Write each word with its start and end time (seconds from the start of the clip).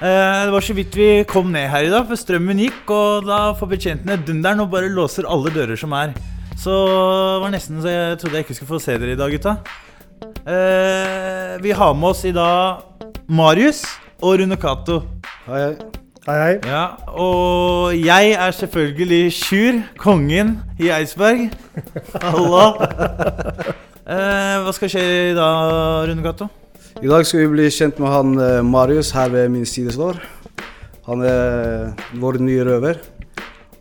Eh, 0.00 0.42
det 0.46 0.52
var 0.54 0.64
så 0.64 0.72
vidt 0.72 0.94
vi 0.96 1.08
kom 1.28 1.50
ned 1.52 1.66
her 1.68 1.84
i 1.84 1.90
dag, 1.92 2.06
for 2.08 2.16
strømmen 2.16 2.62
gikk, 2.62 2.88
og 2.88 3.26
da 3.28 3.40
får 3.58 3.68
betjentene 3.74 4.16
dunderen 4.24 4.62
og 4.64 4.70
bare 4.72 4.88
låser 4.88 5.26
alle 5.28 5.52
dører 5.52 5.76
som 5.76 5.92
er. 5.92 6.14
Så 6.56 6.72
det 6.72 7.42
var 7.42 7.52
nesten 7.52 7.82
så 7.84 7.92
jeg 7.92 8.20
trodde 8.20 8.38
jeg 8.38 8.46
ikke 8.46 8.56
skulle 8.56 8.72
få 8.72 8.80
se 8.80 8.96
dere 8.96 9.12
i 9.12 9.18
dag, 9.20 9.34
gutta. 9.34 9.58
Eh, 10.48 11.60
vi 11.60 11.74
har 11.76 11.92
med 11.92 12.08
oss 12.14 12.24
i 12.24 12.32
dag 12.32 12.80
Marius 13.28 13.82
og 14.24 14.40
Rune 14.40 14.56
Cato. 14.56 15.02
Hei, 15.44 15.60
hei. 15.66 15.74
Hei, 16.24 16.38
hei. 16.38 16.56
Ja, 16.68 16.82
og 17.12 17.92
jeg 17.96 18.32
er 18.40 18.56
selvfølgelig 18.56 19.32
Sjur, 19.36 19.82
kongen 20.00 20.56
i 20.80 20.88
Eidsberg. 20.96 21.50
Halla. 22.24 22.66
Eh, 24.10 24.56
hva 24.64 24.72
skal 24.74 24.90
skje 24.90 25.02
i 25.28 25.34
dag, 25.36 26.08
Rune 26.08 26.24
Cato? 26.24 26.48
I 26.98 27.06
dag 27.06 27.22
skal 27.26 27.44
vi 27.44 27.50
bli 27.52 27.68
kjent 27.70 28.00
med 28.02 28.10
han 28.10 28.32
eh, 28.42 28.58
Marius 28.66 29.12
her 29.14 29.30
ved 29.30 29.48
min 29.54 29.66
side 29.68 29.92
står. 29.94 30.18
Han 31.06 31.22
er 31.22 31.92
vår 32.18 32.40
nye 32.42 32.64
røver. 32.66 32.98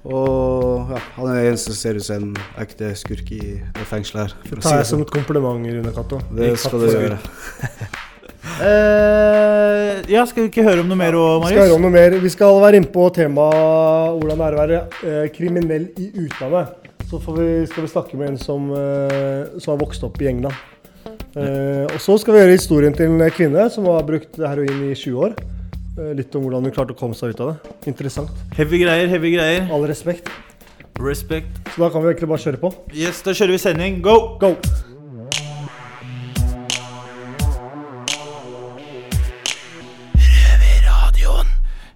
Og 0.08 0.94
ja, 0.94 1.00
han 1.18 1.26
er 1.28 1.40
den 1.40 1.48
eneste 1.50 1.74
som 1.74 1.80
ser 1.80 1.98
ut 2.00 2.06
som 2.06 2.30
en 2.30 2.38
ekte 2.62 2.94
skurk 2.98 3.34
i 3.36 3.42
det 3.58 3.88
fengselet 3.90 4.30
her. 4.30 4.36
for 4.46 4.56
Det 4.56 4.64
tar 4.64 4.70
si 4.70 4.76
jeg 4.76 4.86
det 4.86 4.92
som 4.92 5.00
sånn. 5.00 5.08
et 5.08 5.16
kompliment, 5.18 5.68
Rune 5.74 5.96
Cato. 5.98 6.22
Det 6.38 6.54
skal 6.62 6.86
du 6.86 6.88
gjøre. 6.88 7.20
Uh, 8.62 9.94
ja, 10.16 10.24
skal 10.30 10.46
vi 10.46 10.48
ikke 10.54 10.64
høre 10.70 10.86
om 10.86 10.94
noe 10.94 11.02
mer 11.02 11.18
òg, 11.20 11.44
Marius? 11.44 11.58
skal 11.58 11.66
høre 11.66 11.76
om 11.82 11.86
noe 11.90 11.96
mer. 11.98 12.18
Vi 12.24 12.34
skal 12.38 12.62
være 12.64 12.80
inne 12.80 12.94
på 12.94 13.10
temaet 13.18 14.22
hvordan 14.22 14.40
det 14.40 14.48
er 14.48 14.56
å 14.56 14.62
være 14.64 14.82
uh, 15.04 15.24
kriminell 15.36 15.90
i 16.00 16.12
utlandet. 16.28 16.90
Så 17.10 17.20
får 17.26 17.42
vi, 17.42 17.52
skal 17.74 17.90
vi 17.90 17.92
snakke 17.98 18.22
med 18.22 18.36
en 18.36 18.40
som, 18.40 18.70
uh, 18.72 19.58
som 19.58 19.74
har 19.74 19.82
vokst 19.82 20.06
opp 20.08 20.22
i 20.22 20.30
England. 20.32 20.56
Eh, 21.38 21.86
og 21.86 22.00
så 22.02 22.18
skal 22.18 22.34
vi 22.34 22.42
gjøre 22.42 22.58
historien 22.58 22.96
til 22.96 23.12
en 23.14 23.34
kvinne 23.36 23.68
som 23.70 23.86
har 23.92 24.06
brukt 24.08 24.40
heroin 24.42 24.84
i 24.88 24.96
20 24.98 25.24
år. 25.28 25.36
Eh, 26.00 26.14
litt 26.18 26.34
om 26.36 26.46
hvordan 26.46 26.66
hun 26.66 26.74
klarte 26.74 26.96
å 26.96 27.00
komme 27.00 27.18
seg 27.18 27.36
ut 27.36 27.44
av 27.46 27.54
det. 27.54 27.74
Interessant. 27.92 28.34
Heavy 28.58 28.82
greier, 28.82 29.10
heavy 29.12 29.36
greier. 29.36 29.68
All 29.74 29.86
respekt. 29.90 30.32
Respekt. 31.00 31.62
Så 31.74 31.86
da 31.86 31.92
kan 31.94 32.04
vi 32.04 32.14
egentlig 32.14 32.32
bare 32.32 32.46
kjøre 32.46 32.62
på. 32.62 32.74
Yes, 32.96 33.22
da 33.26 33.36
kjører 33.38 33.56
vi 33.56 33.62
sending. 33.62 34.00
Go! 34.06 34.16
Go! 34.42 34.56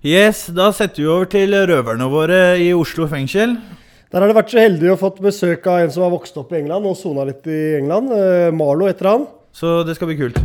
Yes, 0.03 0.49
da 0.51 0.65
setter 0.75 0.99
vi 0.99 1.05
over 1.07 1.29
til 1.31 1.55
røverne 1.55 2.09
våre 2.11 2.39
i 2.59 2.73
Oslo 2.75 3.05
fengsel. 3.07 3.53
Der 4.13 4.21
har 4.21 4.29
det 4.29 4.35
vært 4.37 4.51
så 4.53 4.61
heldig 4.61 4.89
å 4.93 4.95
fått 5.01 5.15
besøk 5.25 5.63
av 5.65 5.79
en 5.81 5.89
som 5.89 6.03
har 6.05 6.11
vokst 6.13 6.35
opp 6.37 6.51
i 6.53 6.59
England 6.59 6.85
og 6.85 6.93
sona 6.99 7.23
litt 7.25 7.47
i 7.49 7.79
England. 7.79 8.11
Eh, 8.13 8.51
Marlo 8.53 8.85
heter 8.85 9.07
han. 9.09 9.23
Så 9.49 9.79
det 9.87 9.95
skal 9.97 10.11
bli 10.11 10.17
kult. 10.19 10.35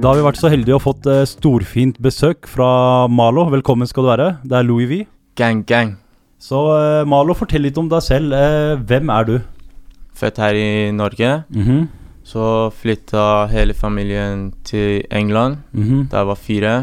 Da 0.00 0.08
har 0.08 0.16
vi 0.16 0.24
vært 0.24 0.40
så 0.40 0.48
heldige 0.48 0.78
å 0.78 0.80
fått 0.80 1.04
eh, 1.12 1.26
storfint 1.28 2.00
besøk 2.00 2.48
fra 2.48 3.04
Malo. 3.12 3.44
Velkommen 3.52 3.90
skal 3.90 4.06
du 4.06 4.08
være. 4.08 4.28
Det 4.40 4.56
er 4.56 4.64
Louis 4.64 4.88
V. 4.88 5.02
Gang, 5.36 5.60
gang. 5.68 5.98
Så 6.40 6.62
eh, 6.78 7.04
Malo, 7.04 7.36
fortell 7.36 7.66
litt 7.68 7.76
om 7.76 7.90
deg 7.92 8.00
selv. 8.06 8.32
Hvem 8.88 9.12
er 9.18 9.28
du? 9.28 9.34
Født 10.16 10.40
her 10.40 10.56
i 10.56 10.70
Norge. 10.96 11.42
Mhm, 11.52 11.90
Så 12.24 12.70
flytta 12.80 13.50
hele 13.52 13.76
familien 13.76 14.54
til 14.64 15.04
England 15.12 15.60
mhm. 15.76 16.08
da 16.08 16.24
jeg 16.24 16.30
var 16.32 16.40
fire. 16.40 16.74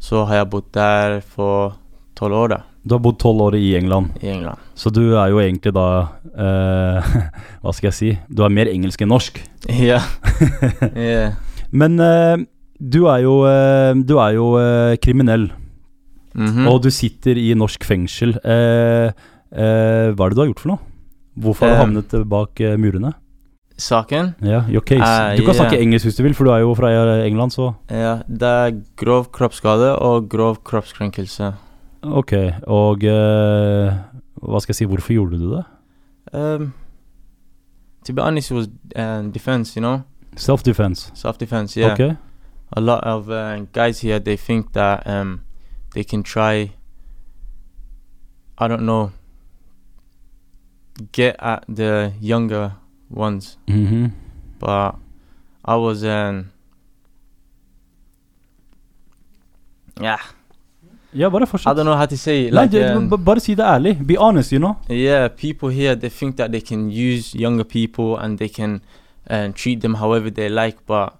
Så 0.00 0.24
har 0.28 0.36
jeg 0.42 0.50
bodd 0.52 0.68
der 0.72 1.20
for 1.20 1.74
tolv 2.18 2.34
år, 2.34 2.48
da. 2.54 2.58
Du 2.88 2.94
har 2.94 3.00
bodd 3.04 3.18
tolv 3.20 3.42
år 3.48 3.56
i 3.58 3.74
England, 3.76 4.14
I 4.22 4.30
England. 4.32 4.58
så 4.78 4.90
du 4.94 5.02
er 5.18 5.28
jo 5.32 5.40
egentlig 5.42 5.72
da 5.76 5.86
eh, 6.32 7.08
Hva 7.62 7.72
skal 7.74 7.88
jeg 7.90 7.96
si? 7.98 8.10
Du 8.30 8.44
er 8.46 8.54
mer 8.54 8.70
engelsk 8.70 9.02
enn 9.04 9.10
norsk. 9.12 9.40
Ja. 9.68 9.98
yeah. 10.96 11.34
Men 11.70 11.98
eh, 12.00 12.36
du 12.80 13.02
er 13.10 13.24
jo, 13.26 13.42
eh, 13.50 13.92
du 14.06 14.14
er 14.22 14.36
jo 14.38 14.52
eh, 14.60 14.96
kriminell, 15.02 15.50
Mhm. 16.38 16.68
og 16.70 16.82
du 16.84 16.90
sitter 16.92 17.34
i 17.40 17.48
norsk 17.56 17.82
fengsel. 17.88 18.36
Eh, 18.44 19.08
eh, 19.50 20.10
hva 20.14 20.26
er 20.26 20.30
det 20.30 20.36
du 20.36 20.42
har 20.44 20.50
gjort 20.52 20.60
for 20.62 20.70
noe? 20.70 20.78
Hvorfor 21.40 21.66
har 21.66 21.72
du 21.74 21.80
havnet 21.82 22.14
bak 22.30 22.60
murene? 22.78 23.10
Saken 23.78 24.34
Ja, 24.42 24.64
your 24.68 24.82
case. 24.82 25.00
Uh, 25.00 25.36
du 25.36 25.44
kan 25.44 25.54
yeah. 25.54 25.60
snakke 25.60 25.78
engelsk 25.78 26.08
hvis 26.08 26.16
du 26.16 26.22
vil, 26.22 26.34
for 26.34 26.44
du 26.44 26.50
er 26.50 26.58
jo 26.64 26.74
fra 26.74 26.90
England, 27.26 27.54
så 27.54 27.72
ja, 27.90 28.18
det 28.26 28.48
er 28.48 28.80
grov 28.96 29.30
kroppsskade 29.32 29.94
og 29.98 30.28
grov 30.28 30.62
kroppskrenkelse. 30.64 31.52
Ok, 32.02 32.32
og 32.66 33.06
uh, 33.06 33.94
hva 34.42 34.60
skal 34.62 34.74
jeg 34.74 34.80
si, 34.82 34.84
hvorfor 34.90 35.12
gjorde 35.14 35.38
du 35.38 35.54
det? 35.54 35.64
Um, 36.32 36.72
to 38.04 38.12
be 38.12 38.22
honest, 38.22 38.50
it 38.50 38.54
was 38.54 38.68
uh, 38.96 39.22
defense, 39.32 39.76
you 39.76 39.80
know? 39.80 40.02
Self-defense. 40.36 41.12
Self-defense, 41.14 41.80
yeah. 41.80 41.92
Ok, 41.92 42.16
a 42.72 42.80
lot 42.80 43.04
of 43.04 43.30
uh, 43.30 43.64
guys 43.72 44.00
here 44.00 44.18
they 44.18 44.36
think 44.36 44.72
that 44.72 45.06
um, 45.06 45.40
they 45.94 46.04
can 46.04 46.22
try 46.22 46.70
i 48.58 48.68
don't 48.68 48.82
know 48.82 49.10
get 51.12 51.36
at 51.38 51.64
the 51.68 52.12
younger 52.20 52.72
ones 53.10 53.58
Mhm. 53.66 54.10
but 54.60 54.94
i 55.64 55.74
was 55.76 56.02
um 56.04 56.50
yeah 60.00 60.18
Ja, 61.14 61.30
bare 61.30 61.46
i 61.46 61.74
don't 61.74 61.84
know 61.86 61.96
how 61.96 62.06
to 62.06 62.16
say 62.16 62.46
it 62.46 62.52
like 62.52 62.70
du, 62.70 62.84
um, 62.84 63.08
b- 63.08 63.40
see 63.40 63.54
det. 63.54 64.06
Be 64.06 64.16
honest, 64.18 64.52
you 64.52 64.58
know. 64.58 64.76
yeah 64.88 65.28
people 65.28 65.70
here 65.70 65.96
they 65.96 66.10
think 66.10 66.36
that 66.36 66.50
they 66.52 66.60
can 66.60 66.90
use 66.90 67.34
younger 67.34 67.64
people 67.64 68.16
and 68.18 68.38
they 68.38 68.48
can 68.48 68.80
uh, 69.30 69.48
treat 69.54 69.80
them 69.80 69.94
however 69.94 70.30
they 70.30 70.48
like 70.50 70.76
but 70.86 71.14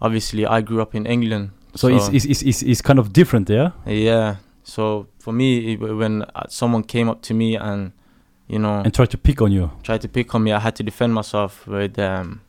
obviously 0.00 0.46
i 0.46 0.60
grew 0.62 0.80
up 0.80 0.94
in 0.94 1.04
england 1.06 1.50
So, 1.76 1.88
it's, 1.88 2.08
it's, 2.12 2.24
it's, 2.24 2.42
it's, 2.42 2.62
it's 2.62 2.80
kind 2.82 3.00
of 3.00 3.12
different, 3.12 3.50
yeah? 3.50 3.70
Yeah. 3.84 4.36
So 4.62 5.08
for 5.18 5.32
me, 5.34 5.72
it, 5.72 5.80
when 5.80 6.24
someone 6.48 6.84
came 6.84 7.10
up 7.10 7.20
to 7.22 7.34
me 7.34 7.56
and 7.56 7.90
you 8.48 8.58
know 8.58 8.82
And 8.84 8.92
tried 8.94 9.10
to 9.10 9.18
pick 9.18 9.40
on 9.42 9.52
you. 9.52 9.70
tried 9.82 10.00
to 10.02 10.08
pick 10.08 10.34
on 10.34 10.42
me, 10.42 10.52
I 10.52 10.58
had 10.58 10.74
to 10.76 10.82
defend 10.82 11.14
myself 11.14 11.66
with 11.66 11.98
um, 11.98 12.40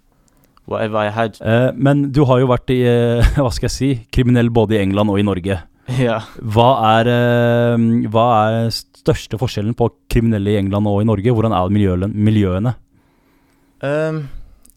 whatever 0.66 0.98
I 0.98 1.10
had. 1.10 1.38
Uh, 1.42 1.72
men 1.76 2.12
du 2.12 2.24
har 2.26 2.40
jo 2.40 2.48
vært 2.48 2.70
i, 2.70 2.82
eh, 2.84 3.24
hva 3.42 3.52
skal 3.54 3.70
jeg 3.70 3.76
si, 3.76 3.90
kriminell 4.12 4.50
både 4.50 4.76
i 4.76 4.82
England 4.84 5.10
og 5.10 5.20
i 5.20 5.24
Norge. 5.24 5.60
yeah. 6.00 6.22
Hva 6.42 6.70
er, 7.00 7.12
uh, 7.76 7.78
hva 8.10 8.26
er 8.50 8.70
største 8.74 9.38
forskjellen 9.38 9.76
på 9.78 9.90
kriminelle 10.10 10.52
i 10.56 10.58
England 10.58 10.88
og 10.90 11.02
i 11.02 11.06
Norge? 11.06 11.32
Hvordan 11.32 11.54
er 11.54 11.70
miljøene? 11.70 12.08
miljøene? 12.10 12.74
Um, 13.84 14.30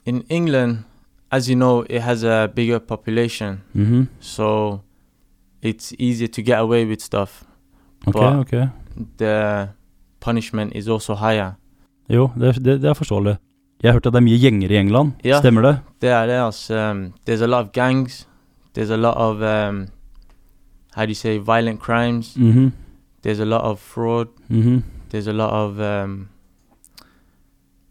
in 0.06 0.22
England, 0.28 0.84
as 1.30 1.48
you 1.48 1.56
know, 1.56 1.84
it 1.88 2.02
has 2.02 2.22
a 2.24 2.46
bigger 2.54 2.78
population, 2.78 3.60
Mhm. 3.74 4.08
so 4.20 4.80
it's 5.62 5.92
easier 5.98 6.28
to 6.28 6.42
get 6.42 6.58
away 6.58 6.84
with 6.84 7.00
stuff. 7.00 7.44
Ok, 8.06 8.14
But- 8.14 8.38
ok. 8.40 8.68
The 9.18 9.68
punishment 10.20 10.72
is 10.76 10.88
also 10.88 11.14
higher. 11.14 11.52
Jo, 12.10 12.30
det, 12.36 12.54
det, 12.64 12.80
det 12.82 12.88
er 12.90 12.94
forståelig. 12.94 13.36
Jeg 13.82 13.92
hørte 13.92 14.08
at 14.08 14.12
det 14.14 14.18
er 14.20 14.26
mye 14.26 14.38
gjenger 14.38 14.70
i 14.70 14.76
England. 14.80 15.12
Ja. 15.24 15.38
Stemmer 15.40 15.62
det? 15.62 15.78
There, 16.00 16.26
there's 16.26 16.70
um, 16.70 17.12
there's 17.28 17.42
a 17.42 17.46
lot 17.46 17.60
of 17.66 17.72
gangs. 17.72 18.26
There's 18.74 18.90
a 18.90 18.96
lot 18.96 19.14
of 19.16 19.42
um, 19.42 19.86
how 20.96 21.04
do 21.04 21.10
you 21.10 21.14
say 21.14 21.38
violent 21.38 21.80
crimes. 21.80 22.36
Mhm. 22.36 22.72
There's 23.22 23.40
a 23.40 23.44
lot 23.44 23.60
of 23.62 23.78
fraud. 23.78 24.26
Mhm. 24.50 24.82
There's 25.10 25.28
a 25.28 25.32
lot 25.32 25.50
of 25.52 25.78
um, 25.80 26.28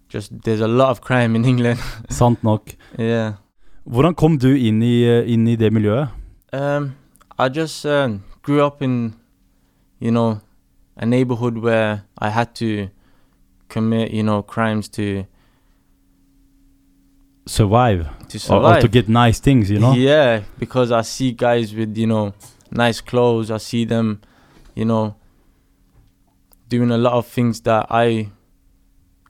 just 0.09 0.31
there's 0.43 0.61
a 0.61 0.67
lot 0.67 0.89
of 0.89 1.01
crime 1.01 1.35
in 1.35 1.45
England. 1.45 1.79
Sant 2.09 2.43
nok. 2.43 2.69
yeah. 2.99 3.33
Hvordan 3.85 4.15
kom 4.15 4.37
du 4.39 4.49
inn 4.55 4.81
i, 4.83 5.03
eh, 5.03 5.23
inn 5.33 5.47
i 5.47 5.55
det 5.55 5.71
miljøet? 5.73 6.07
Um, 6.53 6.91
I 7.39 7.47
just 7.49 7.85
uh, 7.85 8.09
grew 8.43 8.59
up 8.65 8.81
in, 8.81 9.13
you 10.01 10.11
know, 10.11 10.39
a 10.97 11.05
neighborhood 11.05 11.57
where 11.59 12.03
I 12.17 12.29
had 12.29 12.53
to 12.55 12.89
commit, 13.69 14.11
you 14.11 14.23
know, 14.23 14.41
crimes 14.41 14.89
to 14.89 15.25
Survive. 17.45 18.07
to 18.27 18.37
Or, 18.37 18.39
survive. 18.39 18.77
or 18.77 18.81
to 18.81 18.87
get 18.89 19.07
nice 19.07 19.39
things, 19.39 19.69
you 19.71 19.79
know? 19.79 19.93
Yeah, 19.93 20.41
because 20.59 20.91
I 20.91 21.01
see 21.01 21.31
guys 21.31 21.73
with 21.73 21.97
you 21.97 22.05
know 22.07 22.33
nice 22.71 22.99
clothes. 22.99 23.49
I 23.51 23.57
see 23.57 23.85
them, 23.85 24.19
you 24.75 24.83
know, 24.83 25.15
doing 26.67 26.91
a 26.91 26.97
lot 26.97 27.13
of 27.13 27.25
things 27.25 27.61
that 27.61 27.87
I 27.89 28.31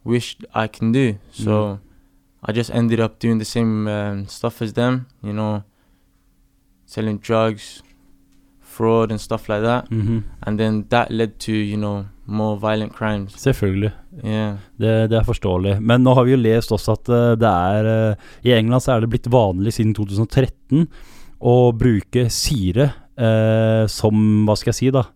wished 0.03 0.45
I 0.55 0.67
can 0.67 0.91
do. 0.91 1.19
So 1.31 1.79
I 2.43 2.51
just 2.53 2.71
ended 2.71 2.99
up 2.99 3.19
doing 3.19 3.37
the 3.37 3.45
same 3.45 3.87
um, 3.87 4.27
stuff 4.27 4.63
as 4.63 4.73
them. 4.73 5.07
You 5.21 5.33
know, 5.33 5.63
selling 6.87 7.19
drugs, 7.19 7.83
fraud 8.77 9.11
and 9.11 9.21
stuff 9.21 9.49
like 9.49 9.65
that. 9.65 9.89
Mhm. 9.91 10.23
And 10.45 10.59
then 10.59 10.83
that 10.89 11.11
led 11.11 11.39
to, 11.45 11.51
you 11.51 11.77
know, 11.77 12.05
more 12.27 12.57
violent 12.59 12.93
crimes. 12.93 13.33
Selvfølgelig. 13.39 13.91
Yeah. 14.23 14.57
Det, 14.77 15.09
det 15.09 15.17
er 15.17 15.27
forståelig. 15.27 15.77
Men 15.81 16.03
nå 16.03 16.13
har 16.17 16.27
vi 16.27 16.35
jo 16.35 16.41
lest 16.41 16.73
også 16.75 16.97
at 16.97 17.09
eh, 17.09 17.35
det 17.39 17.53
er 17.53 17.89
eh, 17.93 18.27
I 18.49 18.57
England 18.57 18.83
så 18.83 18.95
er 18.95 19.01
det 19.01 19.11
blitt 19.13 19.31
vanlig 19.31 19.73
siden 19.77 19.95
2013 19.97 20.87
å 21.37 21.55
bruke 21.77 22.27
sire 22.33 22.91
eh, 23.17 23.83
som 23.91 24.45
Hva 24.47 24.57
skal 24.57 24.73
jeg 24.73 24.79
si, 24.81 24.93
da? 24.93 25.07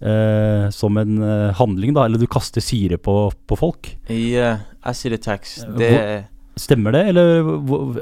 Uh, 0.00 0.70
som 0.72 0.96
en 0.96 1.18
uh, 1.20 1.50
handling, 1.58 1.92
da. 1.92 2.06
Eller 2.08 2.16
du 2.16 2.24
kaster 2.24 2.64
syre 2.64 2.96
på, 2.96 3.14
på 3.44 3.56
folk. 3.60 3.90
Yeah, 4.08 4.62
acid 4.80 5.12
attacks. 5.12 5.58
Det 5.76 5.90
Hvor, 5.92 6.22
Stemmer 6.60 6.92
det, 6.92 7.02
eller 7.12 7.44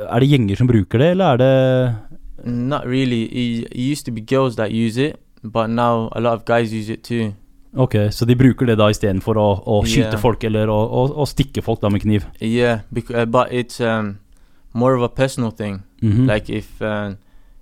er 0.08 0.22
det 0.22 0.28
gjenger 0.30 0.58
som 0.58 0.66
bruker 0.70 1.02
det, 1.02 1.10
eller 1.14 1.34
er 1.34 1.40
det 1.42 2.07
not 2.44 2.86
really. 2.86 3.22
It, 3.24 3.68
it 3.72 3.78
used 3.92 4.04
to 4.06 4.10
be 4.12 4.20
girls 4.20 4.56
that 4.56 4.70
use 4.72 4.96
it, 4.96 5.20
but 5.42 5.68
now 5.70 6.08
a 6.12 6.20
lot 6.20 6.34
of 6.34 6.44
guys 6.44 6.72
use 6.72 6.88
it 6.92 7.02
too. 7.02 7.34
Ok, 7.76 7.94
så 8.10 8.24
de 8.24 8.34
bruker 8.34 8.66
det 8.66 8.78
da 8.78 8.88
istedenfor 8.90 9.36
å, 9.36 9.48
å 9.66 9.82
skyte 9.84 10.08
Yeah. 10.14 10.20
folk 10.20 10.44
eller 10.44 10.68
å, 10.72 10.76
å, 10.88 11.02
å 11.22 11.26
stikke 11.28 11.62
folk 11.62 11.80
da 11.82 11.88
med 11.90 12.00
kniv? 12.02 12.24
Yeah, 12.40 12.80
bec- 12.90 13.10
uh, 13.10 13.26
but 13.26 13.52
it's 13.52 13.78
um, 13.80 14.18
more 14.72 14.94
of 14.96 15.02
a 15.02 15.08
personal 15.08 15.50
thing. 15.50 15.82
Mhm. 16.02 16.26
Like 16.26 16.48
if 16.48 16.80
uh, 16.80 17.12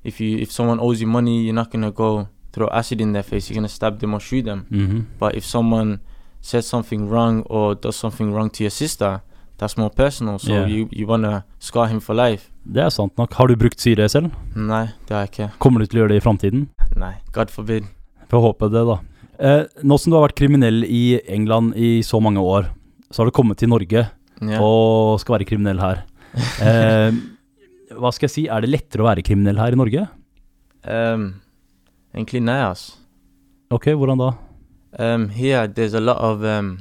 if 0.04 0.20
you 0.20 0.38
if 0.38 0.52
someone 0.52 0.78
owes 0.80 1.00
you 1.00 1.08
money, 1.08 1.42
you're 1.42 1.54
not 1.54 1.70
gonna 1.72 1.90
go 1.90 2.28
throw 2.52 2.68
acid 2.72 3.00
in 3.00 3.12
their 3.12 3.24
face. 3.24 3.50
You're 3.50 3.56
gonna 3.56 3.68
stab 3.68 3.98
them 3.98 4.14
or 4.14 4.20
shoot 4.20 4.44
them. 4.44 4.66
Mhm. 4.70 5.04
But 5.18 5.34
if 5.34 5.44
someone 5.44 5.98
says 6.40 6.66
something 6.66 7.08
wrong 7.10 7.42
or 7.50 7.74
does 7.74 7.96
something 7.96 8.32
wrong 8.32 8.48
to 8.50 8.62
your 8.62 8.70
sister, 8.70 9.20
that's 9.58 9.76
more 9.76 9.90
personal. 9.90 10.38
So 10.38 10.52
Yeah. 10.52 10.66
you 10.66 10.88
you 10.92 11.06
wanna 11.06 11.44
scar 11.58 11.86
him 11.88 12.00
for 12.00 12.14
life. 12.14 12.50
Det 12.64 12.82
er 12.82 12.90
sant 12.90 13.16
nok. 13.16 13.32
Har 13.34 13.46
du 13.48 13.56
brukt 13.56 13.80
syre 13.80 14.08
selv? 14.08 14.32
Nei, 14.54 14.86
det 15.06 15.14
har 15.14 15.26
jeg 15.26 15.30
ikke. 15.30 15.50
Kommer 15.58 15.80
du 15.80 15.86
til 15.86 15.98
å 15.98 16.02
gjøre 16.02 16.14
det 16.14 16.22
i 16.22 16.24
framtiden? 16.24 16.68
Nei, 16.96 17.14
God 17.32 17.50
forbid. 17.50 17.84
Får 18.28 18.42
håpe 18.42 18.70
det, 18.72 18.82
da. 18.86 18.98
Eh, 19.38 19.64
nå 19.84 19.98
som 20.00 20.10
du 20.10 20.16
har 20.16 20.26
vært 20.28 20.38
kriminell 20.40 20.82
i 20.84 21.20
England 21.28 21.76
i 21.76 22.00
så 22.02 22.20
mange 22.20 22.40
år, 22.40 22.70
så 23.10 23.22
har 23.22 23.26
du 23.26 23.36
kommet 23.36 23.58
til 23.58 23.68
Norge 23.68 24.08
yeah. 24.42 24.60
og 24.60 25.20
skal 25.20 25.36
være 25.38 25.48
kriminell 25.48 25.78
her. 25.78 26.04
Eh, 26.60 27.12
hva 28.00 28.12
skal 28.12 28.26
jeg 28.26 28.34
si, 28.34 28.46
er 28.48 28.64
det 28.64 28.72
lettere 28.72 29.04
å 29.04 29.10
være 29.10 29.24
kriminell 29.26 29.60
her 29.60 29.76
i 29.76 29.78
Norge? 29.78 30.06
Um, 30.86 31.28
egentlig 32.14 32.42
nei, 32.42 32.58
ass. 32.64 32.96
Ok, 33.70 33.92
hvordan 33.94 34.18
da? 34.18 34.32
Um, 34.98 35.28
here 35.28 35.66
there's 35.68 35.94
a 35.94 36.00
lot 36.00 36.18
of 36.18 36.42
um, 36.42 36.78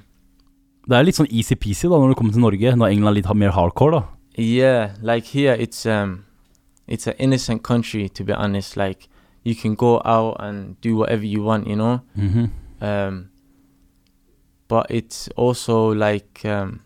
Det 0.89 0.97
er 0.97 1.03
litt 1.03 1.15
sånn 1.17 1.29
easy-peasy 1.31 1.87
da 1.89 1.97
når 1.97 2.11
du 2.13 2.15
kommer 2.19 2.33
til 2.35 2.41
Norge, 2.43 2.75
når 2.77 2.91
England 2.93 3.09
er 3.09 3.21
litt 3.21 3.35
mer 3.35 3.51
hardcore, 3.55 3.91
da. 3.91 4.01
yeah, 4.37 4.91
like 5.01 5.25
here 5.33 5.55
it's 5.55 5.85
um, 5.85 6.25
it's 6.87 7.07
an 7.07 7.13
innocent 7.17 7.63
country 7.63 8.07
to 8.09 8.23
be 8.23 8.33
honest. 8.33 8.75
Like 8.77 9.07
you 9.43 9.55
can 9.55 9.75
go 9.75 10.01
out 10.05 10.35
and 10.39 10.75
do 10.81 10.95
whatever 10.97 11.25
you 11.25 11.41
want, 11.43 11.67
you 11.67 11.75
know. 11.75 12.01
Mhm. 12.17 12.49
Um, 12.81 13.29
but 14.67 14.85
it's 14.89 15.29
also 15.35 15.93
like 15.93 16.43
um, 16.45 16.81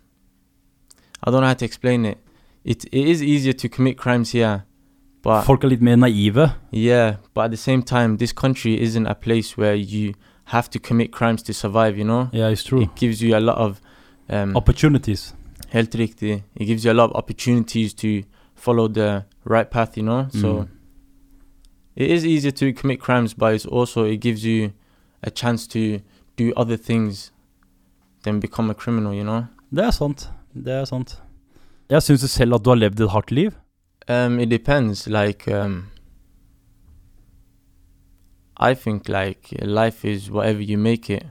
I 1.23 1.31
don't 1.31 1.41
know 1.41 1.47
how 1.47 1.53
to 1.55 1.65
explain 1.65 2.05
it. 2.05 2.17
It 2.63 2.85
it 2.91 3.07
is 3.07 3.21
easier 3.21 3.53
to 3.53 3.67
commit 3.69 3.97
crimes 3.97 4.31
here, 4.31 4.63
but 5.23 5.43
Folk 5.43 5.63
er 5.63 5.67
litt 5.69 5.81
mer 5.81 5.95
naive. 5.97 6.51
yeah, 6.71 7.15
but 7.33 7.45
at 7.45 7.51
the 7.51 7.57
same 7.57 7.81
time, 7.83 8.17
this 8.17 8.31
country 8.33 8.79
isn't 8.79 9.07
a 9.07 9.15
place 9.15 9.57
where 9.57 9.75
you 9.75 10.13
have 10.45 10.69
to 10.69 10.79
commit 10.79 11.11
crimes 11.11 11.41
to 11.43 11.53
survive. 11.53 11.97
You 11.97 12.05
know, 12.05 12.29
Yeah, 12.31 12.49
it's 12.49 12.63
true. 12.63 12.81
it 12.81 12.95
gives 12.95 13.21
you 13.21 13.35
a 13.35 13.39
lot 13.41 13.57
of 13.57 13.81
um, 14.29 14.55
Opportunities. 14.55 15.35
helt 15.69 15.95
riktig. 15.95 16.43
It 16.55 16.65
gives 16.65 16.83
you 16.85 16.91
a 16.91 16.93
lot 16.93 17.09
of 17.09 17.15
opportunities 17.15 17.93
to 17.95 18.23
follow 18.55 18.87
the 18.87 19.23
right 19.45 19.69
path. 19.69 19.97
You 19.97 20.03
know, 20.03 20.27
so 20.31 20.47
Mm. 20.53 20.67
it 21.95 22.11
is 22.11 22.25
easier 22.25 22.51
to 22.51 22.73
commit 22.73 22.99
crimes, 22.99 23.33
but 23.33 23.53
it's 23.53 23.65
also 23.65 24.03
it 24.05 24.17
gives 24.21 24.43
you 24.43 24.71
a 25.23 25.29
chance 25.29 25.67
to 25.67 25.99
do 26.37 26.53
other 26.57 26.77
things 26.77 27.31
than 28.23 28.39
become 28.39 28.69
a 28.71 28.73
criminal. 28.73 29.13
You 29.13 29.23
know. 29.23 29.43
Det 29.71 29.83
er 29.85 29.91
sant. 29.91 30.29
Det 30.53 30.73
er 30.73 30.85
sant. 30.85 31.21
Jeg 31.89 32.03
syns 32.03 32.21
du 32.21 32.27
selv 32.27 32.53
at 32.55 32.65
du 32.65 32.69
har 32.69 32.75
levd 32.75 32.99
et 33.01 33.09
hardt 33.09 33.31
liv. 33.31 33.51
Um, 34.09 34.39
it 34.39 34.49
depends. 34.51 35.07
Like, 35.07 35.47
um, 35.63 35.85
I 38.57 38.73
think 38.73 39.07
like 39.07 39.55
life 39.61 40.03
is 40.05 40.29
whatever 40.31 40.61
you 40.61 40.77
make 40.77 41.09
it. 41.09 41.23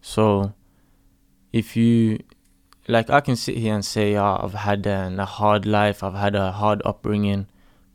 So, 0.00 0.50
if 1.52 1.76
you, 1.76 2.18
like, 2.88 3.10
I 3.10 3.20
can 3.20 3.36
sit 3.36 3.56
here 3.58 3.74
and 3.74 3.84
say, 3.84 4.16
oh, 4.16 4.40
I've 4.42 4.54
had 4.54 4.86
an, 4.86 5.20
a 5.20 5.24
hard 5.26 5.66
life, 5.66 6.02
I've 6.02 6.14
had 6.14 6.34
a 6.34 6.52
hard 6.52 6.82
upbringing, 6.84 7.46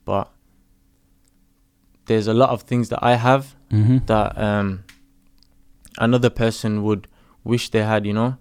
but 0.06 0.28
there's 2.06 2.28
a 2.28 2.34
lot 2.34 2.50
of 2.50 2.62
things 2.64 2.90
that 2.90 3.00
I 3.02 3.16
have 3.16 3.56
Mhm. 3.72 4.06
that 4.08 4.38
um, 4.38 4.80
another 5.98 6.30
person 6.30 6.84
would 6.84 7.08
wish 7.44 7.70
they 7.72 7.84
had. 7.84 8.06
You 8.06 8.14
know. 8.14 8.34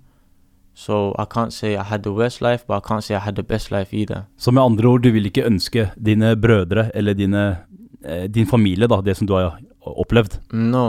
So 0.75 1.15
I 1.19 1.25
can't 1.25 1.53
say 1.53 1.77
I 1.77 1.83
had 1.83 2.03
the 2.03 2.13
worst 2.13 2.41
life, 2.43 2.65
but 2.67 2.77
I 2.77 2.81
can't 2.89 3.03
say 3.05 3.15
I 3.15 3.21
had 3.21 3.35
the 3.37 3.43
best 3.43 3.71
life 3.71 3.95
either. 3.97 4.23
Så 4.37 4.51
med 4.51 4.63
andre 4.63 4.89
ord, 4.89 5.03
du 5.03 5.11
vil 5.13 5.27
ikke 5.27 5.45
ønske 5.47 5.91
dine 6.05 6.37
brødre 6.37 6.91
eller 6.97 7.15
dine, 7.15 7.57
eh, 8.05 8.29
din 8.35 8.47
familie, 8.47 8.87
da, 8.87 9.01
det 9.01 9.17
som 9.17 9.27
du 9.27 9.35
har 9.35 9.59
opplevd. 9.87 10.41
No, 10.53 10.89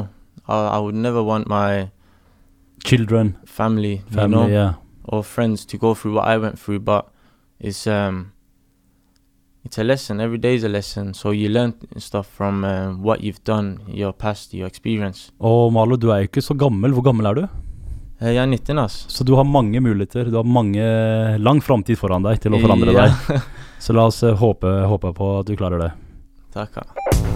I, 0.49 0.77
I 0.77 0.79
would 0.81 0.95
never 0.95 1.21
want 1.23 1.47
my 1.47 1.85
Children, 2.85 3.35
family, 3.45 3.95
you 4.09 4.15
family, 4.15 4.29
know, 4.31 4.47
yeah. 4.47 4.73
or 5.03 5.23
friends 5.23 5.65
to 5.65 5.77
go 5.77 5.93
through 5.95 6.13
what 6.15 6.27
I 6.27 6.37
went 6.37 6.59
through. 6.59 6.79
But 6.85 7.07
it's 7.59 7.87
um, 7.87 8.31
it's 9.65 9.77
a 9.79 9.83
lesson. 9.83 10.21
Every 10.21 10.37
day 10.37 10.55
is 10.55 10.63
a 10.63 10.69
lesson. 10.69 11.13
So 11.13 11.31
you 11.31 11.49
learn 11.49 11.73
stuff 11.97 12.27
from 12.27 12.63
um, 12.63 13.01
what 13.01 13.21
you've 13.21 13.43
done, 13.43 13.79
your 13.87 14.13
past, 14.13 14.53
your 14.53 14.67
experience. 14.67 15.31
Og 15.39 15.73
Malo, 15.73 15.97
du 15.97 16.11
er 16.13 16.21
jo 16.23 16.29
ikke 16.29 16.41
så 16.45 16.53
gammel. 16.57 16.93
Hvor 16.93 17.03
gammel 17.09 17.25
er 17.31 17.33
du? 17.41 17.47
Eh, 18.21 18.33
Jeg 18.35 18.43
er 18.43 18.45
19, 18.47 18.77
ass. 18.79 19.05
Så 19.09 19.25
du 19.25 19.33
har 19.35 19.43
mange 19.43 19.81
muligheter. 19.81 20.29
Du 20.29 20.37
har 20.37 20.43
mange 20.45 20.85
lang 21.41 21.61
framtid 21.65 21.97
foran 21.97 22.23
deg 22.23 22.39
til 22.45 22.53
å 22.53 22.61
forandre 22.61 22.93
Ja. 22.93 23.07
deg. 23.27 23.41
Så 23.79 23.93
la 23.93 24.05
oss 24.07 24.21
eh, 24.23 24.33
håpe, 24.39 24.69
håpe 24.87 25.11
på 25.17 25.39
at 25.39 25.45
du 25.49 25.55
klarer 25.57 25.79
det. 25.87 25.91
Takk. 26.53 26.77
ja. 26.77 27.34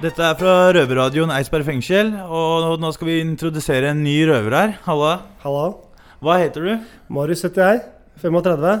Dette 0.00 0.24
er 0.24 0.32
fra 0.32 0.52
røverradioen 0.72 1.28
Eidsberg 1.34 1.66
fengsel, 1.66 2.14
og 2.24 2.78
nå 2.80 2.88
skal 2.96 3.04
vi 3.10 3.18
introdusere 3.20 3.90
en 3.92 3.98
ny 4.00 4.14
røver 4.30 4.54
her. 4.56 4.70
Halla. 4.86 5.10
Halla. 5.42 5.64
Hva 6.24 6.36
heter 6.40 6.64
du? 6.64 6.86
Marius 7.12 7.42
heter 7.44 7.66
jeg. 7.66 7.80
35. 8.22 8.78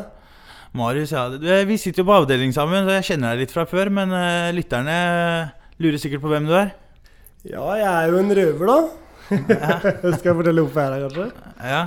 Marius, 0.80 1.10
ja. 1.12 1.26
Vi 1.68 1.76
sitter 1.82 2.00
jo 2.00 2.06
på 2.08 2.14
avdeling 2.22 2.54
sammen, 2.56 2.88
så 2.88 2.94
jeg 2.96 3.06
kjenner 3.10 3.34
deg 3.34 3.42
litt 3.44 3.52
fra 3.52 3.66
før. 3.68 3.90
Men 3.92 4.14
uh, 4.16 4.48
lytterne 4.56 4.94
lurer 5.76 6.00
sikkert 6.00 6.22
på 6.22 6.30
hvem 6.32 6.46
du 6.48 6.54
er. 6.56 6.70
Ja, 7.44 7.66
jeg 7.76 7.90
er 7.90 8.14
jo 8.14 8.22
en 8.22 8.32
røver, 8.38 8.70
da. 8.70 8.78
Skal 10.16 10.30
jeg 10.30 10.38
fortelle 10.38 10.64
hvorfor 10.64 10.80
jeg 10.80 10.88
er 10.88 10.94
her, 10.94 11.02
kanskje? 11.04 11.50
Ja. 11.74 11.82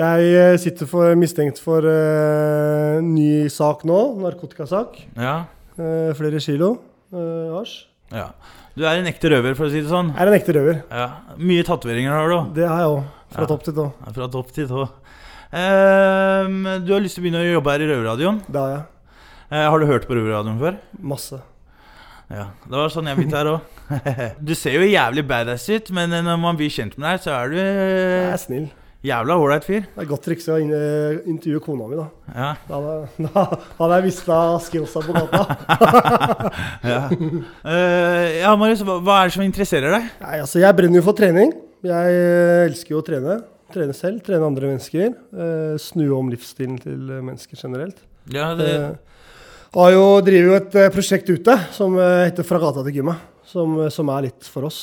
Jeg 0.00 0.32
eh, 0.40 0.56
sitter 0.58 0.90
for, 0.90 1.12
mistenkt 1.20 1.62
for 1.62 1.86
uh, 1.86 2.98
ny 2.98 3.46
sak 3.46 3.86
nå. 3.86 4.00
Narkotikasak. 4.24 4.98
Ja. 5.14 5.36
Uh, 5.78 6.10
flere 6.18 6.42
kilo 6.42 6.72
hasj. 7.12 7.76
ja. 8.10 8.26
Du 8.76 8.84
er 8.88 8.96
en 9.02 9.08
ekte 9.10 9.28
røver, 9.28 9.54
for 9.58 9.68
å 9.68 9.72
si 9.72 9.82
det 9.82 9.90
sånn. 9.90 10.14
Jeg 10.14 10.22
Er 10.22 10.30
en 10.30 10.36
ekte 10.38 10.54
røver. 10.56 10.78
Ja. 10.88 11.08
Mye 11.36 11.64
tatoveringer 11.68 12.14
har 12.16 12.30
du. 12.32 12.54
Det 12.56 12.66
har 12.68 12.78
jeg 12.80 12.92
òg. 12.94 13.02
Fra 13.32 13.42
Ja. 13.44 13.48
topp 13.50 13.62
til 13.64 13.74
tå. 13.76 13.84
Ja, 14.06 14.12
Fra 14.16 14.28
topp 14.32 14.52
til 14.52 14.68
tå. 14.68 14.88
Um, 15.52 16.62
du 16.86 16.92
har 16.94 17.00
lyst 17.04 17.18
til 17.18 17.22
å 17.22 17.26
begynne 17.26 17.42
å 17.44 17.52
jobbe 17.52 17.72
her 17.74 17.84
i 17.84 17.88
Røverradioen. 17.90 18.38
Det 18.48 18.60
har 18.60 18.70
jeg. 18.72 18.84
Uh, 19.52 19.64
har 19.68 19.78
du 19.82 19.86
hørt 19.90 20.06
på 20.08 20.16
Røverradioen 20.16 20.58
før? 20.62 20.78
Masse. 20.98 21.40
Ja, 22.32 22.46
det 22.64 22.72
var 22.72 22.88
sånn 22.88 23.10
jeg 23.10 23.18
begynte 23.18 23.36
her 23.36 23.50
òg. 23.52 23.60
Du 24.48 24.54
ser 24.56 24.78
jo 24.78 24.86
jævlig 24.88 25.26
badass 25.28 25.66
ut, 25.68 25.90
men 25.92 26.08
når 26.24 26.38
man 26.40 26.56
blir 26.56 26.72
kjent 26.72 26.96
med 26.96 27.10
deg, 27.10 27.20
så 27.26 27.34
er 27.36 27.50
du 27.52 27.56
Jeg 27.58 27.66
eh, 27.68 28.32
er 28.32 28.40
snill. 28.40 28.70
Jævla 29.02 29.36
ålreit 29.38 29.66
fyr. 29.66 29.84
Det 29.90 30.02
er 30.04 30.08
godt 30.08 30.24
trikse 30.26 30.54
å 30.54 30.58
intervjue 30.62 31.62
kona 31.64 31.88
mi, 31.90 31.98
da. 31.98 32.06
Ja. 32.32 32.50
Da 32.68 32.80
da 33.26 33.44
hadde 33.80 33.98
jeg 33.98 34.06
mista 34.08 34.38
skillsa 34.66 35.02
på 35.06 35.16
gata. 35.16 35.42
Ja, 36.92 37.02
Uh, 37.62 38.26
ja 38.42 38.50
Marius, 38.58 38.82
hva, 38.86 38.96
hva 39.04 39.20
er 39.20 39.30
det 39.30 39.34
som 39.36 39.44
interesserer 39.44 39.94
deg? 39.94 40.06
Nei, 40.22 40.38
altså, 40.42 40.60
jeg 40.62 40.76
brenner 40.78 40.98
jo 40.98 41.04
for 41.06 41.16
trening. 41.18 41.52
Jeg 41.86 42.16
eh, 42.18 42.64
elsker 42.66 42.94
jo 42.94 43.00
å 43.00 43.04
trene. 43.06 43.36
Trene 43.72 43.94
selv, 43.96 44.20
trene 44.26 44.46
andre 44.46 44.70
mennesker. 44.70 45.14
Uh, 45.34 45.74
snu 45.80 46.04
om 46.16 46.30
livsstilen 46.32 46.78
til 46.82 47.12
mennesker 47.22 47.58
generelt. 47.58 48.02
Ja, 48.32 48.52
det, 48.58 48.72
Uh, 49.72 49.78
har 49.78 49.92
jo, 49.94 50.04
driver 50.20 50.50
jo 50.50 50.56
et 50.58 50.74
prosjekt 50.92 51.30
ute 51.32 51.54
som 51.72 51.94
heter 51.96 52.44
Fra 52.44 52.58
gata 52.60 52.82
til 52.84 52.98
gymmet. 53.00 53.22
Som, 53.48 53.78
som 53.94 54.10
er 54.12 54.26
litt 54.28 54.50
for 54.52 54.68
oss. 54.68 54.82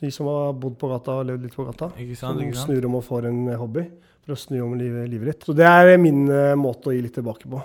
De 0.00 0.10
som 0.10 0.26
har 0.30 0.54
bodd 0.56 0.78
på 0.80 0.88
gata 0.88 1.18
og 1.20 1.26
levd 1.28 1.42
litt 1.44 1.56
på 1.56 1.66
gata. 1.68 1.90
ikke 2.00 2.16
sant, 2.16 2.40
Som 2.54 2.70
snur 2.70 2.86
om 2.88 2.94
og 3.00 3.04
får 3.04 3.26
en 3.28 3.42
hobby. 3.60 3.84
For 4.24 4.32
å 4.32 4.38
snu 4.38 4.58
om 4.64 4.72
livet, 4.78 5.08
livet 5.08 5.34
ditt. 5.34 5.44
Så 5.48 5.52
det 5.56 5.66
er 5.68 5.96
min 6.00 6.26
uh, 6.28 6.54
måte 6.56 6.88
å 6.90 6.94
gi 6.94 7.02
litt 7.04 7.14
tilbake 7.16 7.48
på. 7.48 7.60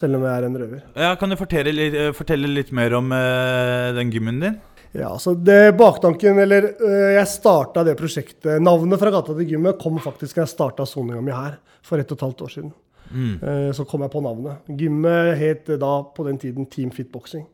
selv 0.00 0.16
om 0.16 0.22
jeg 0.24 0.32
er 0.32 0.44
en 0.46 0.56
røver. 0.56 0.82
Ja, 0.96 1.14
Kan 1.20 1.28
du 1.30 1.36
fortelle 1.36 1.72
litt, 1.76 1.94
eh, 1.94 2.12
fortelle 2.16 2.48
litt 2.48 2.70
mer 2.72 2.94
om 2.96 3.10
uh, 3.12 3.92
den 3.92 4.10
gymmen 4.10 4.40
din? 4.40 4.58
Ja, 4.96 5.10
så 5.18 5.34
det 5.38 5.76
Baktanken, 5.78 6.38
eller 6.40 6.70
uh, 6.80 7.10
jeg 7.18 7.26
starta 7.30 7.84
det 7.86 7.98
prosjektet 7.98 8.62
Navnet 8.62 8.98
fra 8.98 9.10
Gata 9.14 9.34
til 9.36 9.46
gymmet 9.52 9.78
kom 9.78 9.98
faktisk 10.02 10.34
da 10.40 10.46
jeg 10.46 10.54
starta 10.54 10.86
soninga 10.88 11.20
mi 11.22 11.30
her 11.36 11.58
for 11.86 12.00
ett 12.00 12.10
og 12.10 12.16
et 12.18 12.24
halvt 12.26 12.42
år 12.46 12.54
siden. 12.56 12.72
Eh, 13.12 13.72
Så 13.74 13.84
kom 13.90 14.02
jeg 14.02 14.10
på 14.12 14.20
navnet. 14.22 14.62
Gymmet 14.78 15.36
het 15.38 15.66
da 15.80 15.92
på 16.14 16.24
den 16.26 16.38
tiden 16.38 16.66
Team 16.70 16.90
Fit 16.94 17.10
Boxing. 17.12 17.46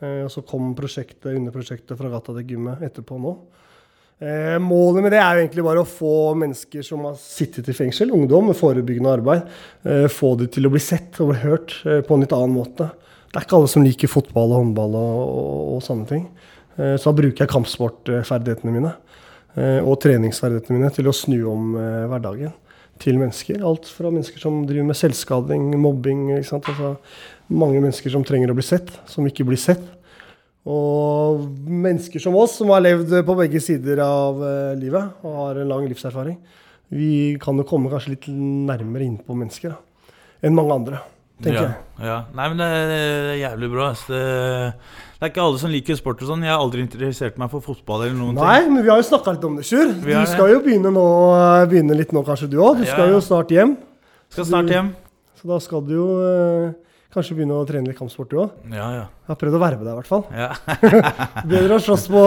Eh, 0.00 0.24
Og 0.26 0.30
så 0.32 0.42
kom 0.46 0.74
prosjektet 0.76 1.36
under 1.36 1.54
prosjektet 1.54 1.96
fra 1.98 2.10
Gata 2.12 2.34
til 2.36 2.54
gymmet 2.54 2.82
etterpå 2.84 3.18
nå. 3.20 3.36
Eh, 4.18 4.56
målet 4.64 5.04
med 5.04 5.12
det 5.12 5.20
er 5.20 5.36
jo 5.36 5.42
egentlig 5.44 5.64
bare 5.66 5.82
å 5.84 5.88
få 5.88 6.34
mennesker 6.40 6.84
som 6.84 7.02
har 7.04 7.18
sittet 7.20 7.68
i 7.68 7.74
fengsel, 7.76 8.12
ungdom 8.16 8.46
med 8.48 8.56
forebyggende 8.56 9.12
arbeid, 9.12 9.42
eh, 9.84 10.06
få 10.08 10.34
dem 10.40 10.48
til 10.48 10.64
å 10.68 10.72
bli 10.72 10.80
sett 10.80 11.20
og 11.20 11.34
bli 11.34 11.40
hørt 11.42 11.74
eh, 11.84 12.00
på 12.00 12.16
en 12.16 12.24
litt 12.24 12.32
annen 12.32 12.56
måte. 12.56 12.90
Det 13.28 13.36
er 13.36 13.44
ikke 13.44 13.58
alle 13.58 13.68
som 13.68 13.84
liker 13.84 14.08
fotball 14.08 14.54
og 14.54 14.62
håndball 14.62 14.96
og, 14.96 15.18
og, 15.20 15.74
og 15.76 15.82
sånne 15.84 16.08
ting. 16.08 16.28
Eh, 16.78 16.96
så 16.96 17.10
da 17.10 17.18
bruker 17.20 17.44
jeg 17.44 17.52
kampsportferdighetene 17.52 18.72
mine 18.72 18.94
eh, 19.56 19.80
og 19.84 20.00
treningsferdighetene 20.00 20.78
mine 20.78 20.92
til 20.96 21.08
å 21.12 21.16
snu 21.16 21.36
om 21.52 21.76
hverdagen 21.76 22.56
til 23.02 23.18
mennesker. 23.20 23.62
Alt 23.66 23.88
fra 23.92 24.10
mennesker 24.12 24.40
som 24.42 24.62
driver 24.68 24.88
med 24.88 24.98
selvskading, 24.98 25.68
mobbing. 25.80 26.28
Altså, 26.36 26.96
mange 27.48 27.80
mennesker 27.80 28.12
som 28.12 28.24
trenger 28.26 28.52
å 28.52 28.56
bli 28.58 28.66
sett, 28.66 28.90
som 29.10 29.26
ikke 29.28 29.46
blir 29.48 29.60
sett. 29.60 29.84
Og 30.66 31.44
mennesker 31.70 32.22
som 32.22 32.34
oss, 32.38 32.56
som 32.58 32.72
har 32.74 32.82
levd 32.82 33.12
på 33.26 33.36
begge 33.38 33.60
sider 33.62 34.00
av 34.02 34.40
eh, 34.42 34.72
livet 34.80 35.22
og 35.22 35.36
har 35.38 35.60
en 35.62 35.70
lang 35.70 35.84
livserfaring, 35.86 36.40
vi 36.90 37.36
kan 37.42 37.58
jo 37.58 37.66
komme 37.66 37.90
kanskje 37.90 38.16
litt 38.16 38.26
nærmere 38.30 39.06
inn 39.06 39.20
på 39.22 39.34
mennesker 39.38 39.74
da, 39.74 39.78
enn 40.42 40.56
mange 40.58 40.74
andre, 40.74 41.02
tenker 41.42 41.58
ja, 41.58 41.64
jeg. 41.66 42.06
Ja. 42.08 42.16
Nei, 42.36 42.46
men 42.52 42.60
det 42.62 42.68
er, 42.76 42.94
er 42.94 43.40
jævlig 43.42 43.68
bra. 43.72 43.90
Det, 44.08 44.22
det 45.16 45.26
er 45.26 45.32
ikke 45.32 45.44
alle 45.44 45.60
som 45.60 45.72
liker 45.72 45.98
sport 45.98 46.22
og 46.24 46.30
sånn. 46.30 46.44
Jeg 46.46 46.52
har 46.54 46.62
aldri 46.62 46.84
interessert 46.84 47.36
meg 47.40 47.52
for 47.52 47.64
fotball 47.64 48.06
eller 48.06 48.16
noen 48.18 48.38
Nei, 48.40 48.54
ting. 48.62 48.72
men 48.76 48.84
vi 48.86 48.92
har 48.92 49.00
jo 49.02 49.08
snakka 49.10 49.36
litt 49.36 49.44
om 49.48 49.58
det, 49.60 49.66
Sjur. 49.68 49.92
Du 50.00 50.08
har 50.12 50.26
skal 50.30 50.54
jo 50.54 50.62
begynne, 50.64 50.92
nå, 50.96 51.04
begynne 51.70 51.98
litt 51.98 52.12
nå, 52.16 52.24
kanskje 52.26 52.48
du 52.52 52.58
òg. 52.62 52.80
Du 52.80 52.86
Ja, 52.88 52.94
skal 52.94 53.12
jo 53.14 53.20
snart 53.24 53.52
hjem. 53.52 53.76
Skal 54.32 54.48
snart 54.48 54.72
hjem. 54.72 54.90
Så 55.36 55.48
da 55.52 55.60
skal 55.60 55.84
du 55.84 55.92
jo 55.94 56.06
eh, 56.24 56.70
kanskje 57.16 57.36
begynne 57.36 57.56
å 57.56 57.64
trene 57.68 57.88
litt 57.88 57.98
kampsport, 57.98 58.28
du 58.32 58.40
òg. 58.44 58.54
Ja, 58.72 58.88
ja. 58.92 59.04
Jeg 59.26 59.32
har 59.32 59.38
prøvd 59.40 59.56
å 59.58 59.60
verve 59.62 59.84
deg, 59.84 59.92
i 59.92 59.98
hvert 60.00 60.08
fall. 60.10 60.24
Ja, 60.36 60.50
Bedre 61.52 61.76
å 61.76 61.82
slåss 61.84 62.08
på, 62.12 62.24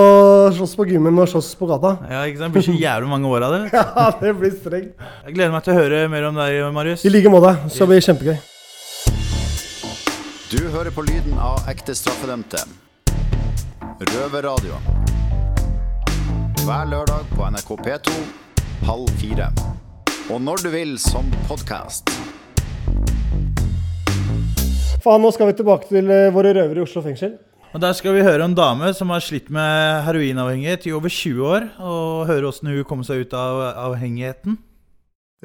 slåss 0.57 0.77
på 0.79 0.87
gymmen 0.89 1.13
enn 1.13 1.25
å 1.25 1.27
slåss 1.29 1.51
på 1.59 1.69
gata. 1.69 1.95
ja 2.09 2.21
ikke 2.29 2.41
sant? 2.41 2.53
Det 2.53 2.61
blir 2.61 2.69
så 2.69 2.77
jævlig 2.77 3.11
mange 3.11 3.33
år 3.33 3.49
av 3.49 3.57
det. 3.57 3.63
Ja, 3.79 4.07
det 4.21 4.37
blir 4.37 4.53
strengt. 4.53 5.09
Jeg 5.25 5.35
gleder 5.37 5.53
meg 5.57 5.65
til 5.65 5.75
å 5.75 5.81
høre 5.81 6.05
mer 6.13 6.29
om 6.29 6.39
deg, 6.41 6.61
Marius. 6.77 7.05
I 7.05 7.13
like 7.13 7.33
måte. 7.33 7.57
Så 7.69 7.85
det 7.85 7.93
bli 7.93 8.07
kjempegøy. 8.09 8.39
Du 10.49 10.57
hører 10.73 10.89
på 10.89 11.03
lyden 11.05 11.35
av 11.37 11.67
ekte 11.69 11.93
straffedømte. 11.93 12.57
Røverradio. 14.01 14.79
Hver 16.63 16.89
lørdag 16.89 17.27
på 17.35 17.49
NRK 17.53 17.69
P2 17.85 18.15
halv 18.87 19.11
fire. 19.21 19.51
Og 20.33 20.41
når 20.41 20.63
du 20.65 20.71
vil 20.73 20.95
som 20.97 21.29
podkast. 21.45 22.09
Faen, 25.05 25.21
nå 25.21 25.29
skal 25.37 25.51
vi 25.51 25.57
tilbake 25.61 25.85
til 25.91 26.09
eh, 26.09 26.33
våre 26.33 26.55
røvere 26.57 26.81
i 26.81 26.87
Oslo 26.87 27.05
fengsel. 27.05 27.37
Og 27.69 27.85
Der 27.85 27.93
skal 27.93 28.17
vi 28.17 28.25
høre 28.25 28.49
en 28.49 28.57
dame 28.57 28.89
som 28.97 29.13
har 29.13 29.21
slitt 29.21 29.53
med 29.53 30.01
heroinavhengighet 30.09 30.89
i 30.89 30.97
over 30.97 31.13
20 31.13 31.45
år, 31.45 31.71
og 31.77 32.25
høre 32.33 32.49
åssen 32.49 32.73
hun 32.73 32.81
kom 32.89 33.05
seg 33.05 33.21
ut 33.21 33.37
av 33.37 33.67
avhengigheten. 33.85 34.57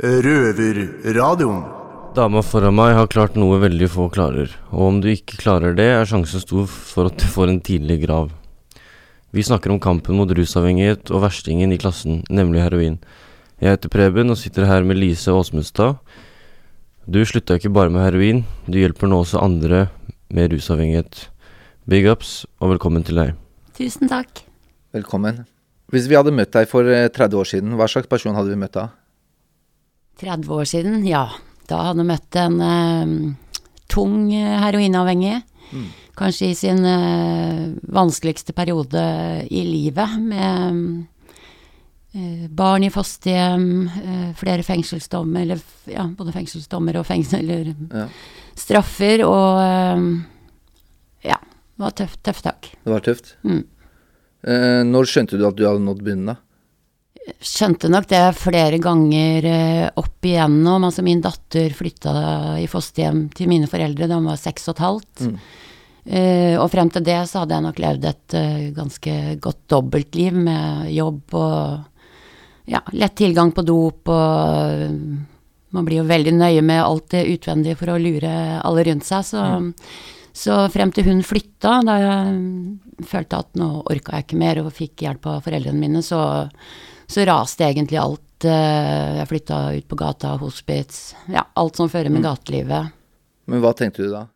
Røverradioen. 0.00 1.83
Dama 2.14 2.44
foran 2.46 2.76
meg 2.78 2.92
har 2.94 3.08
klart 3.10 3.34
noe 3.34 3.56
veldig 3.58 3.88
få 3.90 4.04
klarer, 4.14 4.52
og 4.70 4.82
om 4.86 4.98
du 5.02 5.08
ikke 5.10 5.34
klarer 5.40 5.72
det, 5.74 5.88
er 5.90 6.06
sjansen 6.06 6.38
stor 6.38 6.68
for 6.70 7.08
at 7.10 7.16
du 7.18 7.24
får 7.26 7.50
en 7.50 7.62
tidlig 7.66 7.96
grav. 8.04 8.28
Vi 9.34 9.42
snakker 9.42 9.72
om 9.74 9.80
kampen 9.82 10.14
mot 10.20 10.30
rusavhengighet 10.30 11.10
og 11.10 11.24
verstingen 11.24 11.72
i 11.74 11.78
klassen, 11.82 12.20
nemlig 12.30 12.60
heroin. 12.62 13.00
Jeg 13.58 13.74
heter 13.74 13.90
Preben 13.90 14.30
og 14.30 14.38
sitter 14.38 14.68
her 14.70 14.86
med 14.86 15.00
Lise 15.00 15.34
Åsmundstad. 15.34 15.96
Du 17.10 17.18
slutta 17.26 17.56
ikke 17.58 17.72
bare 17.74 17.90
med 17.90 18.06
heroin, 18.06 18.44
du 18.70 18.78
hjelper 18.78 19.10
nå 19.10 19.18
også 19.24 19.40
andre 19.42 19.88
med 20.30 20.54
rusavhengighet. 20.54 21.24
Big 21.90 22.06
ups, 22.06 22.44
og 22.62 22.76
velkommen 22.76 23.02
til 23.02 23.18
deg. 23.18 23.32
Tusen 23.74 24.06
takk. 24.12 24.44
Velkommen. 24.94 25.42
Hvis 25.90 26.06
vi 26.06 26.14
hadde 26.14 26.36
møtt 26.36 26.54
deg 26.54 26.70
for 26.70 26.86
eh, 26.86 27.08
30 27.10 27.42
år 27.42 27.50
siden, 27.56 27.74
hva 27.74 27.90
slags 27.90 28.06
person 28.06 28.38
hadde 28.38 28.54
vi 28.54 28.60
møtt 28.62 28.78
da? 28.78 28.86
30 30.22 30.54
år 30.60 30.70
siden, 30.70 31.02
ja. 31.10 31.24
Da 31.70 31.80
hadde 31.88 32.04
møtt 32.06 32.36
en 32.36 32.60
uh, 32.60 33.32
tung 33.88 34.30
heroinavhengig. 34.32 35.40
heroinavhengig. 35.40 35.90
Kanskje 36.14 36.52
i 36.52 36.54
sin 36.54 36.84
uh, 36.86 37.72
vanskeligste 37.90 38.54
periode 38.54 39.02
i 39.50 39.64
livet, 39.66 40.14
med 40.22 40.78
uh, 42.14 42.46
barn 42.54 42.84
i 42.86 42.90
fosterhjem, 42.94 43.64
eh, 43.88 44.28
flere 44.38 44.62
fengselsdommer, 44.62 45.42
eller 45.42 45.62
ja, 45.90 46.04
både 46.14 46.30
fengselsdommer 46.36 47.00
og 47.00 47.06
fengsel, 47.08 47.42
eller 47.50 47.72
Ja. 47.90 48.06
straffer, 48.54 49.24
og 49.26 49.58
eh, 49.64 50.04
ja, 51.26 51.40
det 51.40 51.82
var 51.82 51.90
tøft, 51.98 52.22
tøft 52.22 52.44
tak. 52.46 52.70
Det 52.84 52.92
var 52.92 53.00
tøft. 53.02 53.34
Mm. 53.42 53.64
Eh, 54.46 54.82
når 54.86 55.10
skjønte 55.10 55.38
du 55.40 55.46
at 55.48 55.56
du 55.58 55.66
hadde 55.66 55.82
nådd 55.82 56.04
bunnen, 56.06 56.26
da? 56.30 56.36
Skjønte 57.24 57.88
nok 57.88 58.06
det 58.10 58.22
flere 58.36 58.78
ganger 58.82 59.46
eh, 59.48 59.86
opp 60.00 60.26
igjennom. 60.26 60.84
Altså 60.84 61.04
min 61.04 61.22
datter 61.24 61.72
flytta 61.76 62.14
i 62.60 62.68
fosterhjem 62.70 63.28
til 63.36 63.50
mine 63.50 63.68
foreldre 63.70 64.08
da 64.10 64.18
hun 64.18 64.28
var 64.28 64.40
seks 64.40 64.68
og 64.68 64.76
et 64.76 64.84
halvt. 64.84 65.28
Mm. 65.28 65.36
Uh, 66.04 66.54
og 66.60 66.66
frem 66.68 66.90
til 66.92 67.00
det 67.00 67.16
så 67.30 67.40
hadde 67.40 67.56
jeg 67.56 67.64
nok 67.64 67.78
levd 67.80 68.02
et 68.10 68.34
uh, 68.36 68.64
ganske 68.76 69.12
godt 69.40 69.62
dobbeltliv 69.72 70.34
med 70.36 70.90
jobb 70.92 71.32
og 71.40 72.66
ja, 72.68 72.82
lett 72.92 73.14
tilgang 73.16 73.54
på 73.56 73.64
dop 73.64 74.12
og 74.12 74.82
man 75.74 75.86
blir 75.88 76.02
jo 76.02 76.10
veldig 76.10 76.34
nøye 76.36 76.60
med 76.60 76.82
alt 76.82 77.08
det 77.16 77.24
utvendige 77.32 77.78
for 77.80 77.94
å 77.94 77.96
lure 77.98 78.34
alle 78.60 78.84
rundt 78.86 79.08
seg. 79.08 79.24
Så, 79.26 79.40
så 80.36 80.58
frem 80.70 80.92
til 80.94 81.08
hun 81.08 81.24
flytta, 81.26 81.80
da 81.88 81.96
jeg 81.98 83.06
følte 83.10 83.40
at 83.40 83.56
nå 83.58 83.70
orka 83.82 84.18
jeg 84.18 84.28
ikke 84.28 84.42
mer 84.44 84.60
og 84.62 84.74
fikk 84.76 85.06
hjelp 85.06 85.26
av 85.32 85.40
foreldrene 85.48 85.80
mine, 85.80 86.04
så, 86.04 86.20
så 87.06 87.24
raste 87.28 87.66
egentlig 87.66 87.98
alt. 88.00 88.20
eh, 88.44 89.16
Jeg 89.20 89.28
flytta 89.30 89.58
ut 89.78 89.88
på 89.88 89.96
gata, 89.96 90.36
hospits, 90.36 91.14
ja, 91.32 91.44
alt 91.56 91.76
som 91.76 91.88
fører 91.88 92.10
med 92.10 92.22
gatelivet. 92.24 92.92
Men 93.46 93.60
hva 93.62 93.72
tenkte 93.76 94.02
du 94.04 94.10
da? 94.12 94.26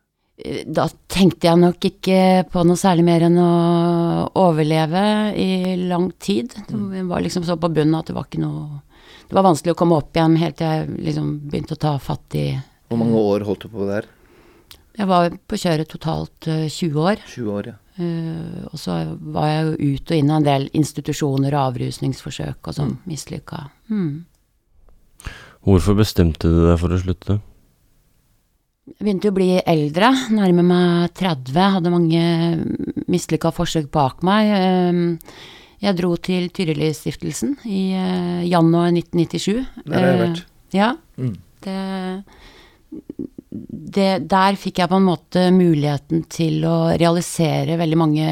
Eh, 0.43 0.63
Da 0.65 0.87
tenkte 1.07 1.47
jeg 1.49 1.57
nok 1.59 1.79
ikke 1.79 2.45
på 2.49 2.63
noe 2.65 2.75
særlig 2.79 3.03
mer 3.05 3.21
enn 3.27 3.37
å 3.37 4.29
overleve 4.35 5.35
i 5.35 5.75
lang 5.87 6.11
tid. 6.19 6.53
Det 6.69 7.03
var 7.07 7.21
liksom 7.21 7.43
så 7.45 7.57
på 7.59 7.69
bunnen 7.73 7.95
at 7.99 8.07
det 8.07 8.15
var 8.15 8.25
ikke 8.29 8.41
noe 8.41 8.81
Det 9.29 9.35
var 9.37 9.43
vanskelig 9.45 9.75
å 9.75 9.77
komme 9.77 9.97
opp 9.99 10.15
igjen 10.17 10.37
helt 10.41 10.55
til 10.57 10.65
jeg 10.65 10.87
liksom 11.05 11.27
begynte 11.51 11.75
å 11.75 11.81
ta 11.83 11.91
fatt 12.01 12.33
i 12.39 12.47
Hvor 12.89 12.97
mange 12.97 13.13
år 13.19 13.43
holdt 13.45 13.67
du 13.67 13.69
på 13.69 13.85
der? 13.85 14.07
Jeg 14.97 15.05
var 15.07 15.29
på 15.29 15.55
kjøret 15.59 15.87
totalt 15.87 16.47
eh, 16.49 16.65
20 16.67 16.97
år. 16.97 17.21
20 17.29 17.51
år, 17.53 17.67
ja. 17.67 17.77
Eh, 17.99 18.63
og 18.69 18.79
så 18.79 18.97
var 19.19 19.51
jeg 19.51 19.67
jo 19.67 19.93
ut 19.93 20.11
og 20.11 20.17
inn 20.17 20.31
av 20.31 20.39
en 20.41 20.47
del 20.47 20.65
institusjoner 20.79 21.53
og 21.55 21.67
avrusningsforsøk 21.73 22.71
og 22.71 22.77
sånn, 22.77 22.97
mislykka. 23.09 23.65
Mm. 23.91 24.25
Hvorfor 25.67 25.97
bestemte 25.99 26.47
du 26.49 26.63
deg 26.69 26.79
for 26.81 26.95
å 26.95 26.99
slutte? 27.01 27.39
Jeg 28.89 29.05
begynte 29.05 29.29
å 29.29 29.35
bli 29.35 29.51
eldre, 29.59 30.09
nærme 30.33 30.63
meg 30.65 31.13
30, 31.19 31.59
hadde 31.75 31.93
mange 31.93 32.23
mislykka 33.11 33.51
forsøk 33.53 33.91
bak 33.93 34.23
meg. 34.25 34.53
Eh, 34.57 35.55
Jeg 35.79 35.95
dro 35.95 36.09
til 36.19 36.49
Tyrilistiftelsen 36.51 37.53
i 37.63 37.93
eh, 37.95 38.41
januar 38.49 38.89
1997. 38.91 39.61
Der 39.85 39.95
har 39.95 40.09
jeg 40.09 40.19
vært. 40.19 40.41
Ja. 40.75 40.89
Mm. 41.15 41.37
Det, 41.63 41.75
det, 43.49 44.27
der 44.29 44.57
fikk 44.61 44.77
jeg 44.83 44.89
på 44.91 44.97
en 44.99 45.07
måte 45.07 45.47
muligheten 45.55 46.23
til 46.29 46.61
å 46.69 46.91
realisere 46.99 47.79
veldig 47.79 47.97
mange 47.97 48.27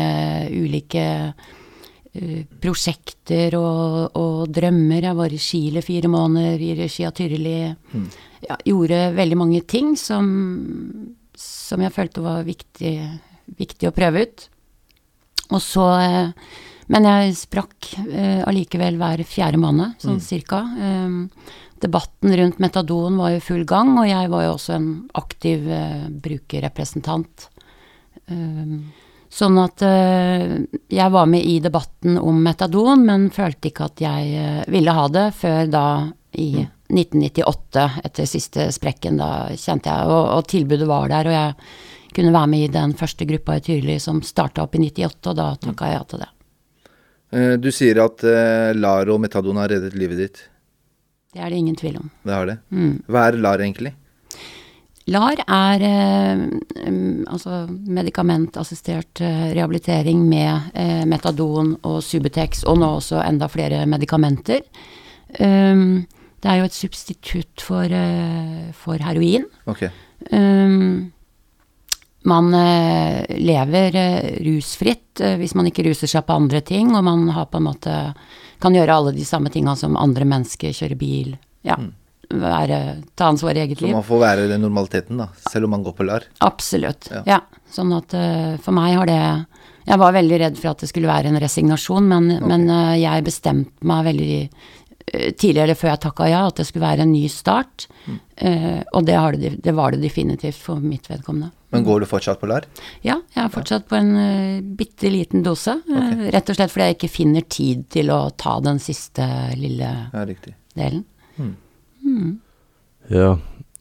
ulike 0.54 1.06
eh, 2.14 2.44
prosjekter 2.62 3.58
og, 3.58 4.18
og 4.18 4.44
drømmer. 4.54 5.08
Jeg 5.10 5.18
var 5.18 5.34
i 5.34 5.42
Chile 5.42 5.82
fire 5.86 6.12
måneder 6.14 6.62
i 6.62 6.76
regi 6.78 7.06
av 7.08 7.16
Tyrili. 7.18 7.56
Mm. 7.94 8.08
Ja, 8.48 8.60
gjorde 8.70 9.02
veldig 9.18 9.40
mange 9.42 9.64
ting 9.66 9.96
som, 9.98 10.30
som 11.34 11.82
jeg 11.82 11.96
følte 11.96 12.22
var 12.26 12.46
viktig, 12.46 12.94
viktig 13.58 13.90
å 13.90 13.96
prøve 13.98 14.28
ut. 14.28 14.48
Og 15.50 15.62
så 15.64 15.86
eh, 16.04 16.34
Men 16.88 17.04
jeg 17.04 17.34
sprakk 17.36 17.88
eh, 18.08 18.44
allikevel 18.48 18.96
hver 19.02 19.20
fjerde 19.28 19.60
måned, 19.60 19.98
sånn 20.00 20.22
Mm. 20.22 20.24
cirka. 20.24 20.60
Eh, 20.80 21.66
debatten 21.82 22.38
rundt 22.38 22.60
metadon 22.60 23.18
var 23.18 23.36
i 23.36 23.42
full 23.44 23.66
gang, 23.68 23.96
og 24.00 24.08
jeg 24.10 24.30
var 24.32 24.46
jo 24.46 24.54
også 24.56 24.78
en 24.78 24.88
aktiv 25.18 25.68
uh, 25.70 26.08
brukerrepresentant. 26.10 27.50
Uh, 28.32 28.80
sånn 29.30 29.60
at 29.62 29.84
uh, 29.86 30.56
jeg 30.92 31.14
var 31.14 31.28
med 31.30 31.46
i 31.46 31.58
debatten 31.64 32.18
om 32.22 32.40
metadon, 32.44 33.06
men 33.08 33.30
følte 33.34 33.72
ikke 33.72 33.90
at 33.90 34.02
jeg 34.02 34.32
eh, 34.40 34.64
ville 34.72 34.94
ha 34.96 35.06
det 35.12 35.28
før 35.36 35.68
da 35.72 35.86
i 36.38 36.50
1998, 36.62 37.86
etter 38.08 38.30
siste 38.30 38.70
sprekken. 38.72 39.20
Da 39.20 39.50
kjente 39.56 39.92
jeg 39.92 40.08
Og, 40.12 40.24
og 40.38 40.48
tilbudet 40.48 40.88
var 40.88 41.10
der, 41.12 41.28
og 41.28 41.36
jeg 41.36 42.14
kunne 42.16 42.34
være 42.34 42.52
med 42.54 42.66
i 42.66 42.74
den 42.74 42.96
første 42.98 43.28
gruppa 43.30 43.58
i 43.58 43.64
Tyrili 43.66 43.98
som 44.00 44.24
starta 44.24 44.64
opp 44.64 44.78
i 44.78 44.84
98, 44.86 45.32
og 45.32 45.38
da 45.38 45.50
takka 45.62 45.90
jeg 45.90 45.98
ja 45.98 46.04
til 46.08 46.24
det. 46.24 46.34
Du 47.60 47.68
sier 47.76 48.00
at 48.00 48.24
LAR 48.78 49.10
og 49.12 49.20
metadon 49.20 49.60
har 49.60 49.68
reddet 49.74 49.98
livet 50.00 50.22
ditt. 50.22 50.46
Det 51.38 51.46
er 51.46 51.54
det 51.54 51.58
ingen 51.62 51.78
tvil 51.78 51.98
om. 52.02 52.12
Det 52.26 52.34
har 52.34 52.48
det. 52.50 52.58
Mm. 52.74 52.94
Hva 53.06 53.28
er 53.28 53.36
LAR 53.38 53.62
egentlig? 53.62 53.92
LAR 55.08 55.40
er 55.46 55.84
eh, 55.86 56.40
mm, 56.90 57.28
altså 57.30 57.62
medikamentassistert 57.70 59.22
eh, 59.22 59.44
rehabilitering 59.54 60.24
med 60.28 60.74
eh, 60.74 61.04
metadon 61.08 61.76
og 61.86 62.02
Subutex, 62.04 62.66
og 62.66 62.82
nå 62.82 62.90
også 62.98 63.22
enda 63.22 63.48
flere 63.52 63.86
medikamenter. 63.88 64.66
Um, 65.38 66.08
det 66.42 66.50
er 66.50 66.60
jo 66.60 66.68
et 66.68 66.76
substitutt 66.76 67.64
for, 67.64 67.86
uh, 67.86 68.68
for 68.78 69.00
heroin. 69.04 69.46
Ok. 69.70 69.86
Um, 70.32 71.12
man 72.28 72.50
uh, 72.56 73.24
lever 73.38 73.98
uh, 73.98 74.30
rusfritt 74.48 75.04
hvis 75.18 75.56
man 75.58 75.66
ikke 75.70 75.88
ruser 75.88 76.10
seg 76.10 76.28
på 76.28 76.36
andre 76.38 76.62
ting, 76.62 76.92
og 76.94 77.06
man 77.08 77.26
har 77.34 77.48
på 77.50 77.58
en 77.62 77.68
måte 77.70 77.96
kan 78.62 78.76
gjøre 78.76 78.96
alle 79.00 79.14
de 79.16 79.26
samme 79.28 79.52
tinga 79.54 79.76
som 79.80 79.98
andre 80.00 80.26
mennesker, 80.28 80.76
kjøre 80.76 80.98
bil, 81.00 81.36
ja, 81.68 81.78
være, 82.30 82.80
ta 83.16 83.30
ansvar 83.32 83.56
i 83.56 83.64
eget 83.64 83.82
liv. 83.82 83.92
Så 83.92 84.00
man 84.00 84.08
får 84.08 84.24
være 84.24 84.48
den 84.52 84.64
normaliteten, 84.66 85.20
da, 85.22 85.30
selv 85.52 85.68
om 85.68 85.76
man 85.78 85.86
går 85.86 85.96
på 85.98 86.08
LAR. 86.08 86.28
Absolutt. 86.46 87.10
Ja. 87.14 87.24
Ja. 87.28 87.40
Sånn 87.72 87.94
at 87.96 88.16
uh, 88.16 88.56
for 88.64 88.76
meg 88.76 88.96
har 88.96 89.10
det 89.10 89.22
Jeg 89.88 90.00
var 90.00 90.14
veldig 90.16 90.38
redd 90.40 90.58
for 90.60 90.72
at 90.72 90.82
det 90.84 90.90
skulle 90.92 91.08
være 91.08 91.32
en 91.32 91.40
resignasjon, 91.40 92.08
men, 92.08 92.28
men 92.44 92.66
uh, 92.72 92.96
jeg 93.00 93.24
bestemte 93.24 93.88
meg 93.88 94.08
veldig 94.10 94.40
uh, 94.48 95.30
tidligere 95.40 95.78
før 95.80 95.94
jeg 95.94 96.04
takka 96.04 96.28
ja, 96.32 96.42
at 96.48 96.60
det 96.60 96.68
skulle 96.68 96.88
være 96.88 97.06
en 97.08 97.14
ny 97.14 97.28
start. 97.32 97.88
Mm. 98.08 98.20
Og 98.94 99.06
det, 99.08 99.16
har 99.18 99.36
det, 99.40 99.50
det 99.64 99.74
var 99.74 99.96
det 99.96 100.04
definitivt 100.04 100.60
for 100.62 100.84
mitt 100.84 101.08
vedkommende. 101.10 101.50
Men 101.76 101.84
går 101.84 102.00
du 102.00 102.08
fortsatt 102.08 102.40
på 102.40 102.48
LAR? 102.48 102.64
Ja, 103.04 103.18
jeg 103.36 103.42
er 103.44 103.52
fortsatt 103.52 103.90
på 103.90 103.98
en 103.98 104.14
uh, 104.16 104.62
bitte 104.80 105.12
liten 105.12 105.44
dose. 105.44 105.76
eh, 105.92 106.28
rett 106.32 106.50
og 106.50 106.56
slett 106.56 106.72
fordi 106.72 106.88
jeg 106.88 106.98
ikke 106.98 107.12
finner 107.12 107.44
tid 107.44 107.84
til 107.92 108.12
å 108.16 108.22
ta 108.40 108.58
den 108.64 108.80
siste 108.80 109.28
lille 109.60 109.90
Ja, 110.14 110.26
delen. 110.78 111.04
Ja, 113.12 113.34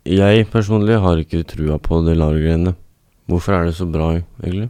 jeg 0.07 0.49
personlig 0.51 0.99
har 1.03 1.23
ikke 1.23 1.47
trua 1.47 1.79
på 1.83 2.01
det 2.07 2.17
LAR-greiene. 2.19 2.75
Hvorfor 3.27 3.57
er 3.57 3.69
det 3.69 3.77
så 3.79 3.87
bra, 3.91 4.13
egentlig? 4.43 4.69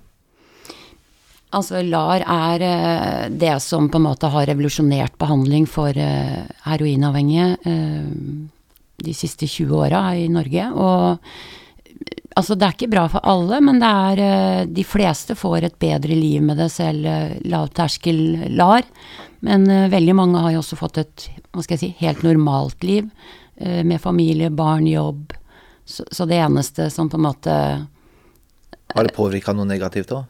Altså 1.56 1.80
LAR 1.84 2.24
er 2.26 2.64
uh, 2.64 3.26
det 3.32 3.54
som 3.64 3.88
på 3.88 4.00
en 4.00 4.06
måte 4.08 4.28
har 4.32 4.48
revolusjonert 4.50 5.16
behandling 5.20 5.68
for 5.70 5.94
uh, 5.94 6.42
heroinavhengige 6.66 7.52
eh, 7.64 8.08
de 9.06 9.14
siste 9.14 9.46
20 9.46 9.76
åra 9.86 10.02
i 10.18 10.26
Norge. 10.32 10.66
Og 10.72 11.22
altså 12.36 12.56
det 12.56 12.66
er 12.66 12.76
ikke 12.76 12.92
bra 12.92 13.06
for 13.10 13.24
alle, 13.26 13.60
men 13.64 13.80
det 13.82 13.92
er 14.10 14.22
eh, 14.26 14.60
De 14.78 14.84
fleste 14.86 15.36
får 15.38 15.68
et 15.68 15.78
bedre 15.80 16.16
liv 16.16 16.44
med 16.44 16.60
det, 16.60 16.68
selv 16.74 17.08
eh, 17.08 17.38
lavterskel 17.48 18.52
LAR. 18.56 18.86
Men 19.46 19.66
eh, 19.70 19.88
veldig 19.92 20.16
mange 20.18 20.44
har 20.44 20.54
jo 20.54 20.62
også 20.62 20.78
fått 20.78 21.02
et 21.02 21.26
hva 21.50 21.64
skal 21.64 21.76
jeg 21.76 21.84
si, 21.84 21.92
helt 22.04 22.24
normalt 22.26 22.86
liv. 22.86 23.10
Med 23.56 23.96
familie, 24.02 24.50
barn, 24.52 24.84
jobb. 24.84 25.30
Så, 25.88 26.04
så 26.12 26.26
det 26.28 26.36
eneste 26.44 26.90
som 26.92 27.08
på 27.08 27.16
en 27.16 27.22
måte 27.24 27.52
Har 28.92 29.06
det 29.06 29.14
påvirka 29.16 29.54
noe 29.56 29.64
negativt 29.64 30.12
òg? 30.12 30.26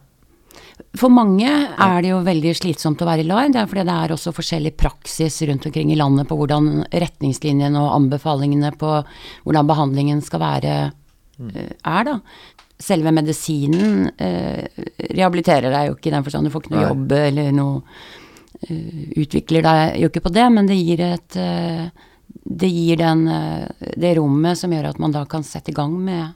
For 0.95 1.11
mange 1.11 1.49
er 1.49 1.97
det 2.05 2.13
jo 2.13 2.21
veldig 2.23 2.53
slitsomt 2.55 3.01
å 3.03 3.07
være 3.09 3.25
i 3.25 3.27
LAR. 3.27 3.49
Det 3.51 3.59
er 3.59 3.67
fordi 3.67 3.83
det 3.89 3.97
er 3.97 4.13
også 4.15 4.31
forskjellig 4.37 4.71
praksis 4.79 5.41
rundt 5.49 5.67
omkring 5.67 5.91
i 5.91 5.97
landet 5.99 6.29
på 6.29 6.37
hvordan 6.39 6.85
retningslinjene 6.87 7.81
og 7.81 7.97
anbefalingene 7.97 8.71
på 8.79 8.93
hvordan 9.43 9.67
behandlingen 9.73 10.23
skal 10.23 10.45
være, 10.45 10.77
er, 11.39 12.03
da. 12.07 12.19
Selve 12.79 13.11
medisinen 13.11 14.11
eh, 14.21 14.67
rehabiliterer 15.17 15.71
deg 15.73 15.87
jo 15.89 15.95
ikke 15.97 16.11
i 16.11 16.15
den 16.15 16.23
forstand. 16.25 16.45
Du 16.45 16.53
får 16.53 16.63
ikke 16.65 16.73
noe 16.75 16.81
Nei. 16.83 16.89
jobb 16.91 17.11
eller 17.17 17.51
noe 17.57 17.81
eh, 18.69 19.21
Utvikler 19.23 19.65
deg 19.65 19.95
jo 20.03 20.09
ikke 20.11 20.21
på 20.27 20.33
det, 20.35 20.45
men 20.53 20.69
det 20.69 20.77
gir 20.77 21.01
et 21.07 21.37
eh, 21.41 21.87
Det 22.43 22.69
gir 22.69 22.97
den, 23.01 23.23
eh, 23.27 23.89
det 23.97 24.15
rommet 24.19 24.57
som 24.59 24.71
gjør 24.71 24.91
at 24.91 24.99
man 25.01 25.11
da 25.15 25.25
kan 25.25 25.43
sette 25.43 25.71
i 25.73 25.77
gang 25.77 25.95
med 26.05 26.35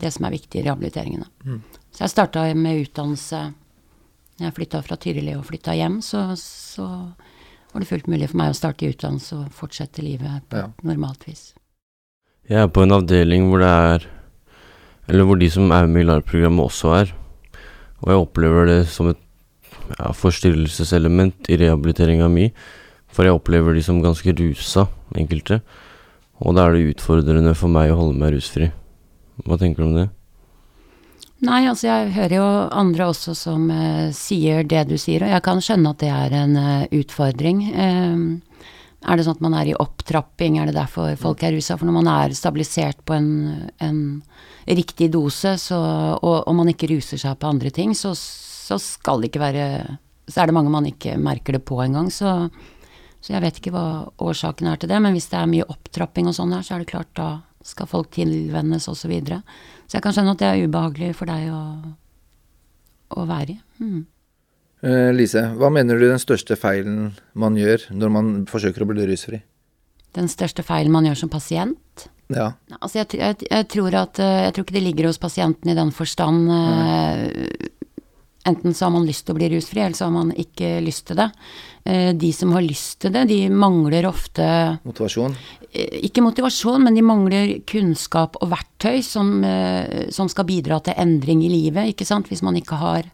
det 0.00 0.12
som 0.14 0.24
er 0.24 0.32
viktig 0.32 0.60
i 0.60 0.64
rehabiliteringene. 0.64 1.26
Så 1.92 2.04
jeg 2.06 2.12
starta 2.14 2.46
med 2.56 2.86
utdannelse 2.86 3.40
når 4.40 4.46
jeg 4.46 4.54
flytta 4.56 4.78
fra 4.86 4.96
Tyrili 4.96 5.34
og 5.36 5.42
flytta 5.44 5.74
hjem, 5.76 5.98
så, 6.00 6.22
så 6.40 6.86
var 7.74 7.82
det 7.82 7.88
fullt 7.90 8.06
mulig 8.08 8.30
for 8.30 8.38
meg 8.40 8.54
å 8.54 8.56
starte 8.56 8.86
i 8.86 8.94
utdannelse 8.94 9.36
og 9.42 9.50
fortsette 9.52 10.00
livet 10.06 10.46
på 10.48 10.56
Ja. 10.62 10.70
normalt 10.88 11.26
vis. 11.28 11.50
Jeg 12.48 12.62
er 12.62 12.70
på 12.72 12.86
en 12.86 12.94
avdeling 12.96 13.50
hvor 13.50 13.60
det 13.60 13.68
er 13.68 14.06
Eller 15.10 15.26
hvor 15.26 15.40
de 15.40 15.48
som 15.50 15.72
er 15.74 15.88
med 15.90 16.04
i 16.04 16.06
LAR-programmet 16.06 16.70
også 16.70 16.92
er. 17.00 17.10
Og 18.00 18.12
jeg 18.12 18.22
opplever 18.22 18.68
det 18.70 18.80
som 18.92 19.10
et 19.10 19.18
ja, 19.96 20.12
forstyrrelseselement 20.14 21.50
i 21.50 21.58
rehabiliteringa 21.60 22.28
mi. 22.30 22.50
For 23.10 23.26
jeg 23.26 23.34
opplever 23.34 23.74
de 23.74 23.82
som 23.82 23.98
ganske 24.04 24.34
rusa, 24.38 24.86
enkelte. 25.18 25.60
Og 26.40 26.54
da 26.56 26.68
er 26.68 26.76
det 26.76 26.94
utfordrende 26.94 27.56
for 27.58 27.72
meg 27.72 27.90
å 27.90 27.98
holde 27.98 28.20
meg 28.20 28.36
rusfri. 28.36 28.70
Hva 29.42 29.58
tenker 29.58 29.82
du 29.82 29.88
om 29.90 29.98
det? 29.98 30.06
Nei, 31.40 31.64
altså 31.64 31.88
jeg 31.88 32.12
hører 32.14 32.36
jo 32.36 32.46
andre 32.76 33.06
også 33.10 33.32
som 33.36 33.64
eh, 33.72 34.10
sier 34.12 34.62
det 34.68 34.84
du 34.90 34.96
sier, 35.00 35.24
og 35.24 35.32
jeg 35.32 35.44
kan 35.44 35.62
skjønne 35.64 35.94
at 35.94 36.02
det 36.02 36.10
er 36.12 36.34
en 36.36 36.56
eh, 36.60 36.88
utfordring. 37.00 37.62
Eh, 37.72 38.24
er 39.00 39.16
det 39.16 39.24
sånn 39.24 39.38
at 39.38 39.44
man 39.44 39.54
er 39.56 39.70
i 39.70 39.76
opptrapping, 39.80 40.58
er 40.60 40.68
det 40.68 40.76
derfor 40.76 41.14
folk 41.20 41.42
er 41.44 41.54
rusa? 41.56 41.78
For 41.80 41.88
når 41.88 41.96
man 41.96 42.10
er 42.12 42.34
stabilisert 42.36 43.00
på 43.08 43.16
en, 43.16 43.30
en 43.80 44.00
riktig 44.68 45.08
dose, 45.14 45.54
så, 45.62 45.78
og, 46.18 46.36
og 46.44 46.56
man 46.58 46.68
ikke 46.72 46.90
ruser 46.92 47.20
seg 47.20 47.38
på 47.40 47.48
andre 47.48 47.72
ting, 47.74 47.94
så, 47.96 48.12
så 48.16 48.76
skal 48.80 49.22
det 49.22 49.30
ikke 49.30 49.42
være 49.42 49.64
Så 50.30 50.42
er 50.42 50.50
det 50.50 50.54
mange 50.54 50.70
man 50.70 50.86
ikke 50.86 51.16
merker 51.18 51.56
det 51.56 51.64
på 51.66 51.80
engang, 51.82 52.10
så, 52.12 52.50
så 53.24 53.32
jeg 53.32 53.42
vet 53.46 53.56
ikke 53.58 53.72
hva 53.74 53.86
årsaken 54.20 54.68
er 54.68 54.76
til 54.78 54.92
det. 54.92 55.00
Men 55.00 55.16
hvis 55.16 55.30
det 55.32 55.40
er 55.40 55.48
mye 55.50 55.66
opptrapping 55.72 56.28
og 56.28 56.36
sånn 56.36 56.52
her, 56.54 56.62
så 56.66 56.76
er 56.76 56.84
det 56.84 56.92
klart 56.92 57.10
da 57.16 57.30
skal 57.64 57.88
folk 57.88 58.12
tilvennes 58.14 58.88
osv. 58.88 59.00
Så, 59.00 59.08
videre. 59.10 59.40
så 59.88 59.98
jeg 59.98 60.04
kan 60.04 60.14
skjønne 60.16 60.36
at 60.36 60.44
det 60.44 60.48
er 60.48 60.62
ubehagelig 60.68 61.16
for 61.18 61.28
deg 61.28 61.48
å, 61.52 61.64
å 63.16 63.26
være 63.28 63.56
i. 63.56 63.60
Mm. 63.80 64.04
Eh, 64.80 65.10
Lise, 65.12 65.42
hva 65.60 65.68
mener 65.72 65.98
du 66.00 66.06
den 66.08 66.20
største 66.20 66.56
feilen 66.56 67.10
man 67.36 67.56
gjør 67.58 67.90
når 67.92 68.12
man 68.14 68.30
forsøker 68.48 68.84
å 68.84 68.88
bli 68.88 69.04
rusfri? 69.10 69.42
Den 70.16 70.30
største 70.32 70.64
feilen 70.66 70.92
man 70.94 71.04
gjør 71.06 71.20
som 71.20 71.32
pasient? 71.32 72.06
Ja. 72.32 72.52
Altså 72.78 73.02
jeg, 73.02 73.18
jeg, 73.18 73.36
jeg, 73.50 73.66
tror 73.74 73.96
at, 74.00 74.20
eh, 74.22 74.46
jeg 74.46 74.54
tror 74.56 74.66
ikke 74.66 74.78
det 74.78 74.86
ligger 74.86 75.10
hos 75.10 75.20
pasienten 75.20 75.72
i 75.72 75.76
den 75.76 75.92
forstand 75.92 76.48
uh, 76.48 77.68
Enten 78.48 78.72
så 78.72 78.86
har 78.86 78.94
man 78.94 79.04
lyst 79.04 79.26
til 79.26 79.34
å 79.34 79.36
bli 79.36 79.50
rusfri, 79.52 79.82
eller 79.84 79.98
så 79.98 80.06
har 80.06 80.14
man 80.14 80.30
ikke 80.32 80.78
lyst 80.80 81.10
til 81.10 81.18
det. 81.18 81.26
De 82.16 82.30
som 82.32 82.54
har 82.56 82.64
lyst 82.64 83.02
til 83.04 83.12
det, 83.12 83.26
de 83.28 83.36
mangler 83.52 84.08
ofte 84.08 84.46
Motivasjon? 84.88 85.34
Ikke 86.00 86.24
motivasjon, 86.24 86.86
men 86.86 86.96
de 86.96 87.04
mangler 87.04 87.52
kunnskap 87.68 88.40
og 88.40 88.48
verktøy 88.54 89.04
som, 89.04 89.44
som 90.08 90.32
skal 90.32 90.48
bidra 90.48 90.80
til 90.80 90.96
endring 91.04 91.44
i 91.44 91.52
livet, 91.52 91.92
ikke 91.92 92.08
sant. 92.08 92.32
Hvis 92.32 92.40
man 92.40 92.56
ikke 92.56 92.80
har 92.80 93.12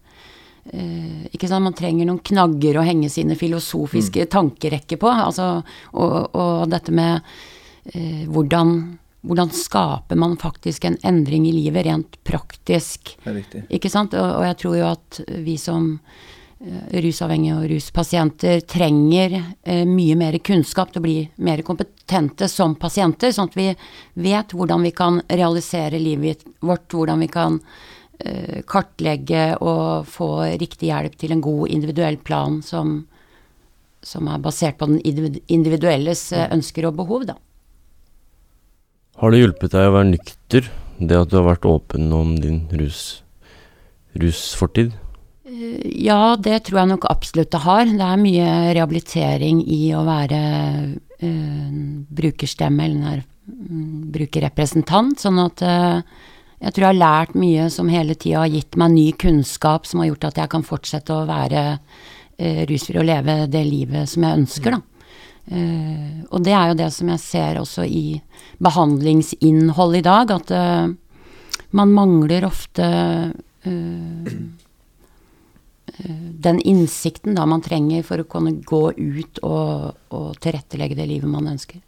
eh, 0.73 1.27
ikke 1.33 1.49
sant, 1.51 1.65
Man 1.65 1.77
trenger 1.77 2.09
noen 2.09 2.23
knagger 2.25 2.79
å 2.79 2.85
henge 2.87 3.11
sine 3.13 3.37
filosofiske 3.39 4.27
tankerekker 4.33 5.01
på. 5.01 5.11
Altså, 5.11 5.61
og, 5.95 6.15
og 6.37 6.71
dette 6.73 6.95
med 6.95 7.21
eh, 7.93 8.25
hvordan, 8.31 8.77
hvordan 9.27 9.53
skaper 9.55 10.19
man 10.21 10.39
faktisk 10.41 10.89
en 10.89 10.99
endring 11.07 11.49
i 11.49 11.55
livet 11.57 11.87
rent 11.89 12.19
praktisk. 12.27 13.17
Det 13.25 13.37
er. 13.37 13.67
Ikke 13.79 13.93
sant? 13.93 14.17
Og, 14.17 14.41
og 14.41 14.49
jeg 14.49 14.61
tror 14.63 14.79
jo 14.81 14.89
at 14.91 15.21
vi 15.47 15.57
som 15.61 15.91
eh, 15.97 17.01
rusavhengige 17.07 17.59
og 17.59 17.69
ruspasienter 17.75 18.63
trenger 18.69 19.41
eh, 19.41 19.85
mye 19.89 20.17
mer 20.19 20.39
kunnskap 20.45 20.95
til 20.95 21.03
å 21.03 21.09
bli 21.09 21.19
mer 21.47 21.65
kompetente 21.67 22.49
som 22.53 22.79
pasienter, 22.81 23.35
sånn 23.35 23.53
at 23.53 23.59
vi 23.59 23.69
vet 24.27 24.57
hvordan 24.57 24.87
vi 24.87 24.95
kan 24.97 25.21
realisere 25.29 26.01
livet 26.03 26.47
vårt, 26.61 26.89
hvordan 26.93 27.23
vi 27.27 27.31
kan 27.33 27.61
kartlegge 28.67 29.57
og 29.61 30.07
få 30.09 30.31
riktig 30.61 30.89
hjelp 30.89 31.17
til 31.21 31.35
en 31.35 31.43
god 31.45 31.69
individuell 31.69 32.17
plan 32.17 32.63
som, 32.65 33.03
som 34.07 34.29
er 34.31 34.43
basert 34.43 34.79
på 34.81 34.89
den 34.91 35.01
individuelles 35.05 36.29
eh, 36.33 36.49
ønsker 36.55 36.89
og 36.89 36.97
behov, 37.01 37.27
da. 37.29 37.37
Har 39.17 39.33
det 39.33 39.41
hjulpet 39.41 39.73
deg 39.73 39.89
å 39.89 39.95
være 39.95 40.11
nykter, 40.13 40.69
det 41.01 41.17
at 41.17 41.33
du 41.33 41.39
har 41.39 41.49
vært 41.49 41.69
åpen 41.69 42.13
om 42.13 42.35
din 42.41 42.65
rus, 42.77 43.23
rusfortid? 44.17 44.95
Eh, 45.49 45.81
Ja, 46.07 46.37
det 46.37 46.67
tror 46.67 46.83
jeg 46.83 46.93
nok 46.93 47.09
absolutt 47.11 47.53
det 47.55 47.65
har. 47.65 47.85
Det 47.89 48.07
er 48.07 48.21
mye 48.21 48.49
rehabilitering 48.77 49.63
i 49.65 49.89
å 49.97 50.05
være 50.07 50.41
uh, 51.23 51.77
brukerstemme 52.19 52.89
eller 52.91 53.23
mm, 53.23 54.13
brukerrepresentant. 54.15 55.23
Sånn 55.23 55.41
at 55.43 55.65
eh, 55.65 56.03
jeg 56.67 56.75
tror 56.75 56.83
jeg 56.83 56.97
har 56.97 56.99
lært 56.99 57.39
mye 57.39 57.69
som 57.71 57.91
hele 57.93 58.17
tida 58.19 58.43
har 58.43 58.51
gitt 58.51 58.77
meg 58.81 58.91
ny 58.91 59.07
kunnskap 59.23 59.87
som 59.87 60.03
har 60.03 60.11
gjort 60.11 60.27
at 60.33 60.41
jeg 60.43 60.51
kan 60.51 60.67
fortsette 60.67 61.15
å 61.15 61.27
være 61.29 61.63
eh, 61.71 62.65
rusfri 62.67 62.99
og 62.99 63.07
leve 63.07 63.37
det 63.53 63.63
livet 63.69 64.11
som 64.11 64.27
jeg 64.27 64.43
ønsker, 64.43 64.75
da. 64.75 64.83
Uh, 65.47 66.27
og 66.35 66.43
det 66.43 66.57
er 66.59 66.73
jo 66.73 66.79
det 66.81 66.89
som 66.91 67.11
jeg 67.13 67.23
ser 67.23 67.59
også 67.61 67.85
i 67.87 68.17
behandlingsinnhold 68.67 69.95
i 69.95 70.03
dag, 70.03 70.33
at 70.35 70.51
uh, 70.51 70.89
man 71.79 71.93
mangler 71.95 72.49
ofte 72.49 72.89
uh, 73.31 74.33
den 76.47 76.59
innsikten 76.67 77.39
da 77.39 77.47
man 77.47 77.63
trenger 77.63 78.03
for 78.09 78.25
å 78.25 78.27
kunne 78.27 78.57
gå 78.67 78.83
ut 78.99 79.39
og, 79.47 79.95
og 80.11 80.27
tilrettelegge 80.43 80.99
det 80.99 81.07
livet 81.15 81.31
man 81.31 81.47
ønsker. 81.55 81.79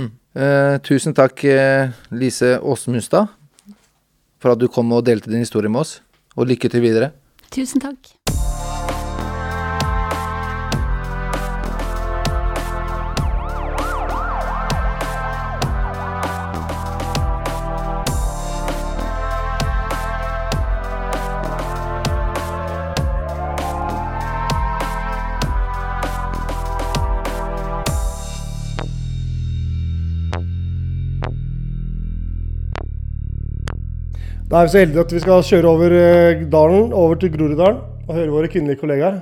Eh, 0.00 0.76
tusen 0.86 1.12
takk, 1.18 1.42
Lise 2.14 2.54
Åsmustad, 2.62 3.34
for 4.40 4.54
at 4.54 4.60
du 4.60 4.68
kom 4.72 4.90
og 4.96 5.04
delte 5.06 5.30
din 5.30 5.44
historie 5.44 5.70
med 5.70 5.84
oss. 5.84 5.98
Og 6.38 6.48
lykke 6.48 6.70
til 6.72 6.84
videre. 6.84 7.12
Tusen 7.50 7.82
takk. 7.82 8.19
Da 34.50 34.58
er 34.58 34.66
vi 34.66 34.72
så 34.72 34.80
heldige 34.82 35.02
at 35.04 35.12
vi 35.14 35.20
skal 35.22 35.44
kjøre 35.46 35.68
over 35.70 35.92
eh, 35.94 36.40
dalen, 36.50 36.88
over 36.90 37.14
til 37.14 37.30
Groruddalen, 37.30 37.76
og 38.08 38.16
høre 38.16 38.32
våre 38.34 38.48
kvinnelige 38.50 38.80
kollegaer. 38.80 39.20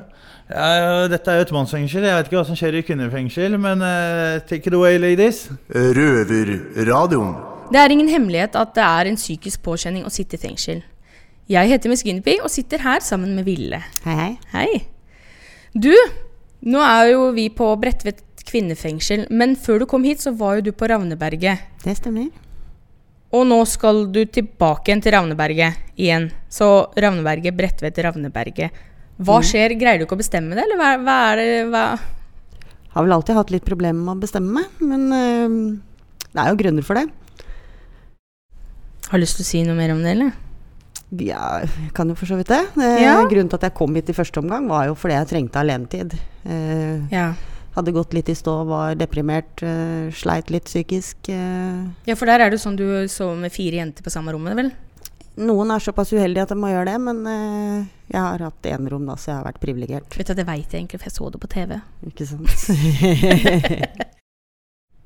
Ja, 0.49 1.03
dette 1.13 1.29
er 1.29 1.43
jo 1.43 1.45
et 1.45 1.53
mannsfengsel. 1.53 2.07
Jeg 2.09 2.17
vet 2.17 2.31
ikke 2.31 2.39
hva 2.39 2.45
som 2.49 2.57
skjer 2.57 2.79
i 2.79 2.81
kvinnefengsel, 2.87 3.59
men 3.61 3.85
uh, 3.85 4.39
take 4.49 4.71
it 4.71 4.77
away, 4.79 4.97
ladies. 4.97 5.43
Røverradioen. 5.69 7.37
Det 7.69 7.83
er 7.83 7.93
ingen 7.93 8.09
hemmelighet 8.09 8.57
at 8.57 8.73
det 8.73 8.87
er 8.87 9.11
en 9.11 9.21
psykisk 9.21 9.61
påkjenning 9.69 10.09
å 10.09 10.15
sitte 10.15 10.41
i 10.41 10.43
fengsel. 10.47 10.81
Jeg 11.53 11.75
heter 11.75 11.93
Miss 11.93 12.07
Guinevere 12.09 12.49
og 12.49 12.55
sitter 12.55 12.81
her 12.89 13.05
sammen 13.05 13.37
med 13.37 13.45
Ville. 13.45 13.85
Hei, 14.09 14.17
hei. 14.17 14.33
Hei. 14.57 14.83
Du, 15.77 15.93
nå 16.65 16.81
er 16.81 17.13
jo 17.13 17.31
vi 17.37 17.51
på 17.53 17.69
Bredtvet 17.77 18.25
kvinnefengsel, 18.49 19.29
men 19.29 19.59
før 19.61 19.85
du 19.85 19.91
kom 19.93 20.09
hit, 20.09 20.25
så 20.25 20.33
var 20.33 20.57
jo 20.57 20.71
du 20.71 20.73
på 20.73 20.89
Ravneberget. 20.89 21.69
Det 21.85 22.01
stemmer. 22.01 22.33
Og 23.33 23.45
nå 23.47 23.59
skal 23.69 24.07
du 24.13 24.23
tilbake 24.25 24.89
igjen 24.89 25.03
til 25.05 25.13
Ravneberget 25.13 25.75
igjen. 26.01 26.31
Så 26.49 26.89
Ravneberget, 26.97 27.55
Bredtvet, 27.59 27.99
Ravneberget. 28.07 28.71
Hva 29.21 29.37
Mm. 29.41 29.45
skjer? 29.45 29.75
Greier 29.79 29.99
du 29.99 30.07
ikke 30.07 30.17
å 30.17 30.23
bestemme 30.23 30.55
det, 30.55 30.65
eller 30.65 30.77
hva, 30.79 30.91
hva 31.03 31.17
er 31.33 31.37
det 31.37 31.67
hva? 31.73 31.99
Har 32.95 33.03
vel 33.05 33.13
alltid 33.13 33.35
hatt 33.37 33.51
litt 33.51 33.65
problemer 33.67 34.01
med 34.01 34.17
å 34.17 34.21
bestemme 34.23 34.53
meg, 34.63 34.67
men 34.81 35.13
øh, 35.13 35.79
det 36.33 36.41
er 36.45 36.49
jo 36.55 36.57
grunner 36.63 36.83
for 36.87 36.95
det. 36.95 37.07
Har 39.09 39.19
du 39.19 39.23
lyst 39.25 39.37
til 39.41 39.45
å 39.45 39.49
si 39.49 39.63
noe 39.65 39.77
mer 39.77 39.93
om 39.95 40.03
det, 40.05 40.15
eller? 40.17 40.33
Ja, 41.25 41.61
jeg 41.65 41.93
kan 41.97 42.09
jo 42.11 42.15
for 42.19 42.29
så 42.29 42.37
vidt 42.37 42.49
det. 42.53 42.61
Eh, 42.77 43.03
Ja. 43.05 43.15
Grunnen 43.25 43.49
til 43.49 43.57
at 43.57 43.63
jeg 43.69 43.75
kom 43.75 43.95
hit 43.97 44.11
i 44.11 44.17
første 44.17 44.41
omgang, 44.43 44.67
var 44.69 44.87
jo 44.91 44.95
fordi 44.95 45.15
jeg 45.17 45.29
trengte 45.31 45.61
alenetid. 45.63 46.19
Eh, 46.47 47.01
Ja. 47.11 47.35
Hadde 47.79 47.95
gått 47.95 48.17
litt 48.17 48.29
i 48.33 48.35
stå, 48.35 48.57
var 48.67 48.99
deprimert, 48.99 49.63
uh, 49.63 50.11
sleit 50.11 50.51
litt 50.51 50.67
psykisk. 50.67 51.31
Uh. 51.31 51.87
Ja, 52.09 52.19
for 52.19 52.27
der 52.27 52.43
er 52.43 52.51
det 52.51 52.59
sånn 52.59 52.79
du 52.79 52.85
sover 53.07 53.39
med 53.39 53.55
fire 53.55 53.79
jenter 53.79 54.03
på 54.03 54.11
samme 54.11 54.35
rommet, 54.35 54.59
vel? 54.59 54.73
Noen 55.39 55.71
er 55.71 55.83
såpass 55.83 56.11
uheldige 56.11 56.49
at 56.49 56.51
de 56.51 56.59
må 56.59 56.73
gjøre 56.73 56.91
det, 56.91 56.99
men 57.07 57.23
uh, 57.23 57.87
jeg 58.11 58.19
har 58.19 58.43
hatt 58.49 58.71
enerom, 58.73 59.07
da, 59.07 59.15
så 59.15 59.31
jeg 59.31 59.39
har 59.39 59.49
vært 59.53 59.63
privilegert. 59.63 60.19
Vet 60.19 60.33
du, 60.33 60.37
Det 60.41 60.49
veit 60.49 60.67
jeg 60.67 60.83
egentlig, 60.83 60.99
for 60.99 61.13
jeg 61.13 61.19
så 61.21 61.31
det 61.31 61.43
på 61.47 61.55
TV. 61.55 61.77
Ikke 62.11 62.27
sant? 62.35 64.15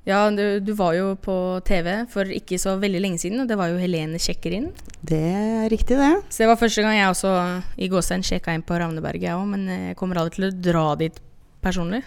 Ja, 0.03 0.25
du, 0.35 0.59
du 0.59 0.73
var 0.75 0.97
jo 0.97 1.13
på 1.15 1.35
TV 1.63 1.93
for 2.11 2.27
ikke 2.27 2.59
så 2.59 2.75
veldig 2.83 3.03
lenge 3.05 3.21
siden, 3.23 3.45
og 3.45 3.51
det 3.51 3.55
var 3.59 3.71
jo 3.71 3.79
Helene 3.79 4.19
sjekker 4.19 4.57
inn. 4.57 4.73
Det 4.99 5.21
er 5.21 5.69
riktig, 5.71 5.95
det. 5.95 6.25
Så 6.27 6.43
det 6.43 6.49
var 6.51 6.59
første 6.59 6.83
gang 6.83 6.97
jeg 6.97 7.13
også 7.13 7.35
i 7.79 7.89
gåsehudet 7.93 8.27
sjekka 8.27 8.57
inn 8.57 8.67
på 8.67 8.81
Ravneberget, 8.83 9.29
jeg 9.29 9.39
òg, 9.39 9.47
men 9.53 9.69
jeg 9.71 9.99
kommer 10.01 10.19
aldri 10.19 10.41
til 10.41 10.49
å 10.49 10.57
dra 10.73 10.85
dit 10.99 11.23
personlig. 11.63 12.03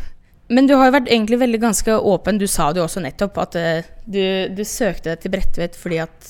Men 0.47 0.67
du 0.69 0.75
har 0.77 0.85
jo 0.91 0.93
vært 0.99 1.07
egentlig 1.09 1.39
veldig 1.41 1.59
ganske 1.63 1.93
åpen. 2.05 2.37
Du 2.37 2.45
sa 2.47 2.67
det 2.73 2.79
jo 2.81 2.85
også 2.85 3.01
nettopp, 3.01 3.37
at 3.41 3.55
eh, 3.57 3.87
du, 4.05 4.21
du 4.53 4.61
søkte 4.67 5.13
deg 5.15 5.23
til 5.23 5.31
Bredtvet 5.33 5.75
fordi 5.79 5.97
at 6.03 6.27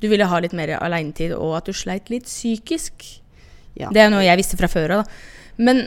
du 0.00 0.08
ville 0.10 0.26
ha 0.26 0.38
litt 0.42 0.54
mer 0.56 0.72
alenetid, 0.80 1.34
og 1.36 1.52
at 1.60 1.68
du 1.68 1.72
sleit 1.76 2.08
litt 2.10 2.24
psykisk. 2.26 3.04
Ja. 3.78 3.90
Det 3.92 4.00
er 4.02 4.08
jo 4.08 4.14
noe 4.16 4.24
jeg 4.24 4.40
visste 4.40 4.56
fra 4.58 4.68
før 4.72 4.96
av. 5.00 5.12
Men 5.60 5.84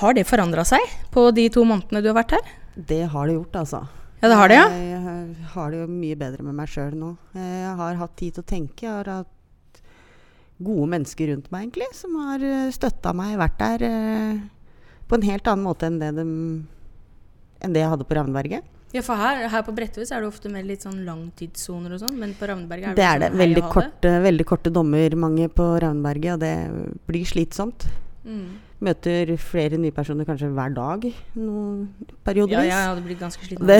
har 0.00 0.16
det 0.16 0.24
forandra 0.28 0.64
seg 0.68 0.80
på 1.14 1.28
de 1.36 1.46
to 1.52 1.62
månedene 1.68 2.02
du 2.02 2.08
har 2.10 2.16
vært 2.18 2.34
her? 2.38 2.48
Det 2.76 3.02
har 3.12 3.28
det 3.28 3.36
gjort, 3.36 3.60
altså. 3.62 3.84
Ja, 4.18 4.28
det 4.32 4.36
har 4.40 4.48
det, 4.50 4.56
ja? 4.58 4.66
Jeg 4.74 5.00
har- 5.04 5.50
har 5.54 5.70
det 5.70 5.78
jo 5.78 5.86
mye 5.92 6.16
bedre 6.18 6.42
med 6.42 6.54
meg 6.58 6.68
sjøl 6.72 6.94
nå. 6.98 7.12
Eh, 7.36 7.60
Jeg 7.68 7.76
har 7.76 7.94
hatt 8.00 8.16
tid 8.16 8.34
til 8.34 8.42
å 8.42 8.46
tenke. 8.46 8.82
Jeg 8.82 8.90
har 8.96 9.04
hatt 9.04 9.82
gode 10.58 10.88
mennesker 10.90 11.28
rundt 11.30 11.52
meg, 11.52 11.68
egentlig, 11.68 11.86
som 11.94 12.16
har 12.16 12.42
støtta 12.74 13.12
meg, 13.14 13.36
vært 13.38 13.58
der 13.60 13.84
eh, 13.86 14.40
på 15.08 15.14
en 15.14 15.22
helt 15.28 15.46
annen 15.46 15.64
måte 15.68 15.86
enn 15.86 16.00
det, 16.00 16.10
de, 16.16 16.24
enn 17.60 17.72
det 17.74 17.80
jeg 17.82 17.90
hadde 17.92 18.04
på 18.08 18.16
Ravneberget. 18.18 18.62
Ja, 18.94 19.02
for 19.04 19.20
her, 19.20 19.42
her 19.52 19.62
på 19.66 19.74
Bredtvet 19.76 20.08
er 20.14 20.22
det 20.24 20.28
ofte 20.30 20.48
mer 20.48 20.62
litt 20.64 20.80
sånn 20.86 21.02
langtidssoner 21.04 21.92
og 21.92 22.00
sånn, 22.00 22.14
men 22.16 22.30
på 22.38 22.46
Ravneberget 22.48 22.88
er 22.88 22.94
Det 22.96 23.02
det, 23.02 23.08
er 23.08 23.18
det. 23.18 23.26
sånn 23.28 23.36
Det 23.36 23.42
Veldig 23.44 23.62
ha 23.62 23.68
det. 23.68 23.74
korte, 23.74 24.12
veldig 24.24 24.46
korte 24.48 24.72
dommer, 24.72 25.16
mange 25.16 25.48
på 25.52 25.66
Ravneberget, 25.84 26.32
og 26.32 26.40
det 26.40 26.96
blir 27.10 27.26
slitsomt. 27.28 27.84
Mm. 28.24 28.46
Møter 28.80 29.32
flere 29.42 29.76
nye 29.80 29.90
personer 29.92 30.24
kanskje 30.24 30.48
hver 30.54 30.72
dag, 30.76 31.04
noen 31.36 31.88
periodevis. 32.24 32.70
Ja, 32.70 32.78
jeg 32.78 32.88
hadde 32.94 33.04
blitt 33.04 33.20
ganske 33.20 33.44
sliten. 33.44 33.66
Det 33.66 33.78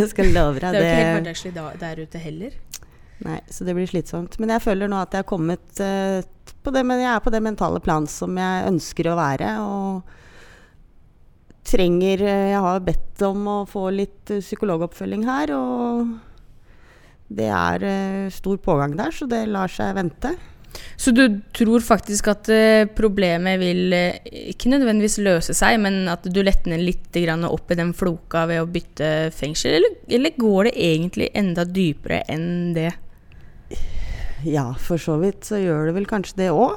jeg 0.00 0.08
skal 0.10 0.32
love 0.34 0.58
deg. 0.64 0.72
Det 0.72 0.82
er 0.82 0.82
jo 0.82 0.88
ikke 0.88 0.96
helt 0.96 1.04
det- 1.04 1.14
hverdagslig 1.22 1.54
da- 1.54 1.76
der 1.84 2.02
ute 2.02 2.18
heller. 2.26 2.58
Nei, 3.20 3.40
så 3.50 3.64
det 3.66 3.74
blir 3.74 3.86
slitsomt. 3.90 4.38
Men 4.38 4.48
jeg 4.54 4.62
føler 4.62 4.88
nå 4.90 4.98
at 5.02 5.14
jeg 5.18 5.26
kommet 5.26 5.80
uh, 5.82 6.22
på 6.62 6.70
det, 6.74 6.84
men 6.86 7.00
jeg 7.02 7.10
er 7.14 7.20
på 7.22 7.30
det 7.34 7.40
mentale 7.42 7.80
plan 7.82 8.06
som 8.06 8.34
jeg 8.38 8.66
ønsker 8.70 9.10
å 9.10 9.16
være. 9.18 9.48
Og 9.58 10.02
trenger 11.68 12.22
eh, 12.24 12.50
Jeg 12.52 12.64
har 12.64 12.84
bedt 12.84 13.24
om 13.26 13.48
å 13.50 13.58
få 13.68 13.88
litt 13.94 14.32
eh, 14.34 14.44
psykologoppfølging 14.44 15.26
her, 15.28 15.54
og 15.56 16.14
det 17.28 17.48
er 17.52 17.84
eh, 17.88 18.28
stor 18.32 18.60
pågang 18.64 18.96
der, 18.98 19.12
så 19.14 19.28
det 19.30 19.44
lar 19.50 19.72
seg 19.72 19.96
vente. 19.98 20.36
Så 21.00 21.14
du 21.16 21.40
tror 21.56 21.82
faktisk 21.82 22.28
at 22.30 22.50
problemet 22.94 23.56
vil 23.58 23.94
ikke 24.52 24.68
nødvendigvis 24.70 25.16
løse 25.24 25.54
seg, 25.56 25.78
men 25.80 26.04
at 26.12 26.26
du 26.28 26.38
letner 26.44 26.78
litt 26.78 27.16
opp 27.48 27.72
i 27.72 27.78
den 27.78 27.94
floka 27.96 28.44
ved 28.46 28.60
å 28.62 28.68
bytte 28.68 29.32
fengsel? 29.34 29.78
Eller, 29.78 29.96
eller 30.12 30.36
går 30.38 30.68
det 30.68 30.74
egentlig 30.90 31.30
enda 31.34 31.64
dypere 31.64 32.20
enn 32.30 32.76
det? 32.76 32.92
Ja, 34.46 34.68
for 34.78 35.00
så 35.02 35.16
vidt 35.18 35.48
så 35.48 35.58
gjør 35.58 35.88
det 35.88 35.96
vel 35.96 36.06
kanskje 36.06 36.44
det 36.44 36.52
òg. 36.52 36.76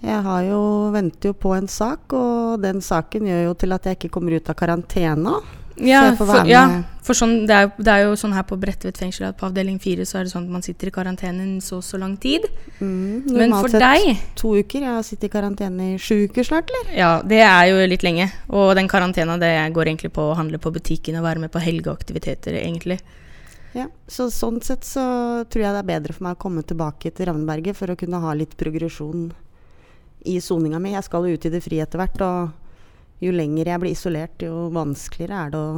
Jeg 0.00 0.24
har 0.24 0.44
jo, 0.46 0.60
venter 0.94 1.30
jo 1.30 1.36
på 1.36 1.52
en 1.52 1.68
sak, 1.68 2.12
og 2.16 2.60
den 2.62 2.80
saken 2.84 3.26
gjør 3.28 3.42
jo 3.50 3.56
til 3.60 3.76
at 3.76 3.88
jeg 3.88 3.98
ikke 3.98 4.14
kommer 4.14 4.36
ut 4.38 4.48
av 4.48 4.56
karantena. 4.56 5.40
Ja, 5.80 6.00
for, 6.16 6.28
ja, 6.48 6.62
for 7.04 7.16
sånn, 7.16 7.46
det, 7.48 7.56
er, 7.56 7.68
det 7.80 7.92
er 7.92 8.02
jo 8.04 8.16
sånn 8.18 8.34
her 8.36 8.44
på 8.48 8.58
Bredtvet 8.60 8.98
fengsel 9.00 9.30
at 9.30 9.38
på 9.40 9.46
avdeling 9.48 9.78
fire 9.80 10.04
så 10.08 10.18
er 10.20 10.26
det 10.26 10.32
sånn 10.34 10.44
at 10.48 10.52
man 10.58 10.64
sitter 10.64 10.90
i 10.90 10.92
karantene 10.92 11.46
så 11.64 11.78
og 11.78 11.86
så 11.86 12.00
lang 12.00 12.18
tid. 12.20 12.44
Men 12.82 13.22
Normalt 13.24 13.70
for 13.70 13.80
deg 13.80 14.10
To 14.40 14.52
uker. 14.58 14.84
Jeg 14.84 14.90
har 14.90 15.06
sittet 15.06 15.30
i 15.30 15.32
karantene 15.32 15.94
i 15.94 15.98
sju 16.00 16.26
uker 16.28 16.44
snart, 16.46 16.68
eller? 16.68 16.92
Ja, 16.98 17.10
det 17.24 17.40
er 17.46 17.70
jo 17.70 17.80
litt 17.88 18.04
lenge. 18.04 18.28
Og 18.52 18.74
den 18.76 18.90
karantena 18.92 19.38
det 19.40 19.54
går 19.76 19.92
egentlig 19.92 20.12
på 20.16 20.30
å 20.30 20.36
handle 20.36 20.60
på 20.60 20.72
butikken 20.74 21.16
og 21.20 21.26
være 21.28 21.46
med 21.46 21.54
på 21.54 21.64
helgeaktiviteter, 21.64 22.60
egentlig. 22.60 23.00
Ja, 23.76 23.86
så 24.10 24.26
sånn 24.34 24.58
sett 24.66 24.84
så 24.84 25.04
tror 25.48 25.64
jeg 25.64 25.76
det 25.76 25.84
er 25.84 25.92
bedre 25.94 26.16
for 26.16 26.26
meg 26.26 26.36
å 26.36 26.42
komme 26.42 26.66
tilbake 26.66 27.12
til 27.14 27.30
Ravneberget 27.30 27.78
for 27.78 27.92
å 27.92 27.96
kunne 27.96 28.20
ha 28.20 28.34
litt 28.36 28.56
progresjon 28.58 29.30
i 30.28 30.38
soninga 30.42 30.80
mi. 30.82 30.94
Jeg 30.94 31.06
skal 31.06 31.28
jo 31.28 31.36
ut 31.36 31.46
i 31.46 31.52
det 31.52 31.62
frie 31.64 31.84
etter 31.84 32.00
hvert, 32.00 32.24
og 32.24 33.24
jo 33.24 33.32
lenger 33.36 33.72
jeg 33.72 33.82
blir 33.82 33.94
isolert, 33.94 34.42
jo 34.42 34.68
vanskeligere 34.74 35.46
er 35.46 35.54
det 35.54 35.60
å 35.60 35.70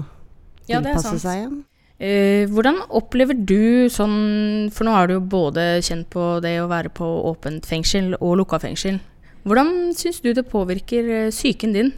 Ja, 0.70 0.80
det 0.80 0.92
er 0.92 0.98
tilpasse 0.98 1.22
seg 1.22 1.40
igjen. 1.40 1.60
Eh, 2.02 2.48
hvordan 2.50 2.80
opplever 2.98 3.36
du 3.36 3.86
sånn 3.92 4.72
For 4.74 4.82
nå 4.82 4.90
har 4.90 5.06
du 5.06 5.12
jo 5.14 5.20
både 5.22 5.76
kjent 5.86 6.08
på 6.10 6.40
det 6.42 6.56
å 6.58 6.66
være 6.66 6.90
på 6.90 7.06
åpent 7.28 7.68
fengsel 7.68 8.16
og 8.16 8.40
lukka 8.40 8.58
fengsel. 8.62 8.98
Hvordan 9.46 9.92
syns 9.98 10.18
du 10.24 10.32
det 10.34 10.48
påvirker 10.50 11.10
eh, 11.18 11.30
psyken 11.30 11.76
din? 11.76 11.92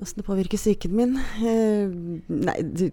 Åssen 0.00 0.22
det 0.22 0.26
påvirker 0.28 0.60
psyken 0.60 0.96
min? 0.96 1.18
Eh, 1.40 1.92
nei, 2.32 2.56
du, 2.64 2.86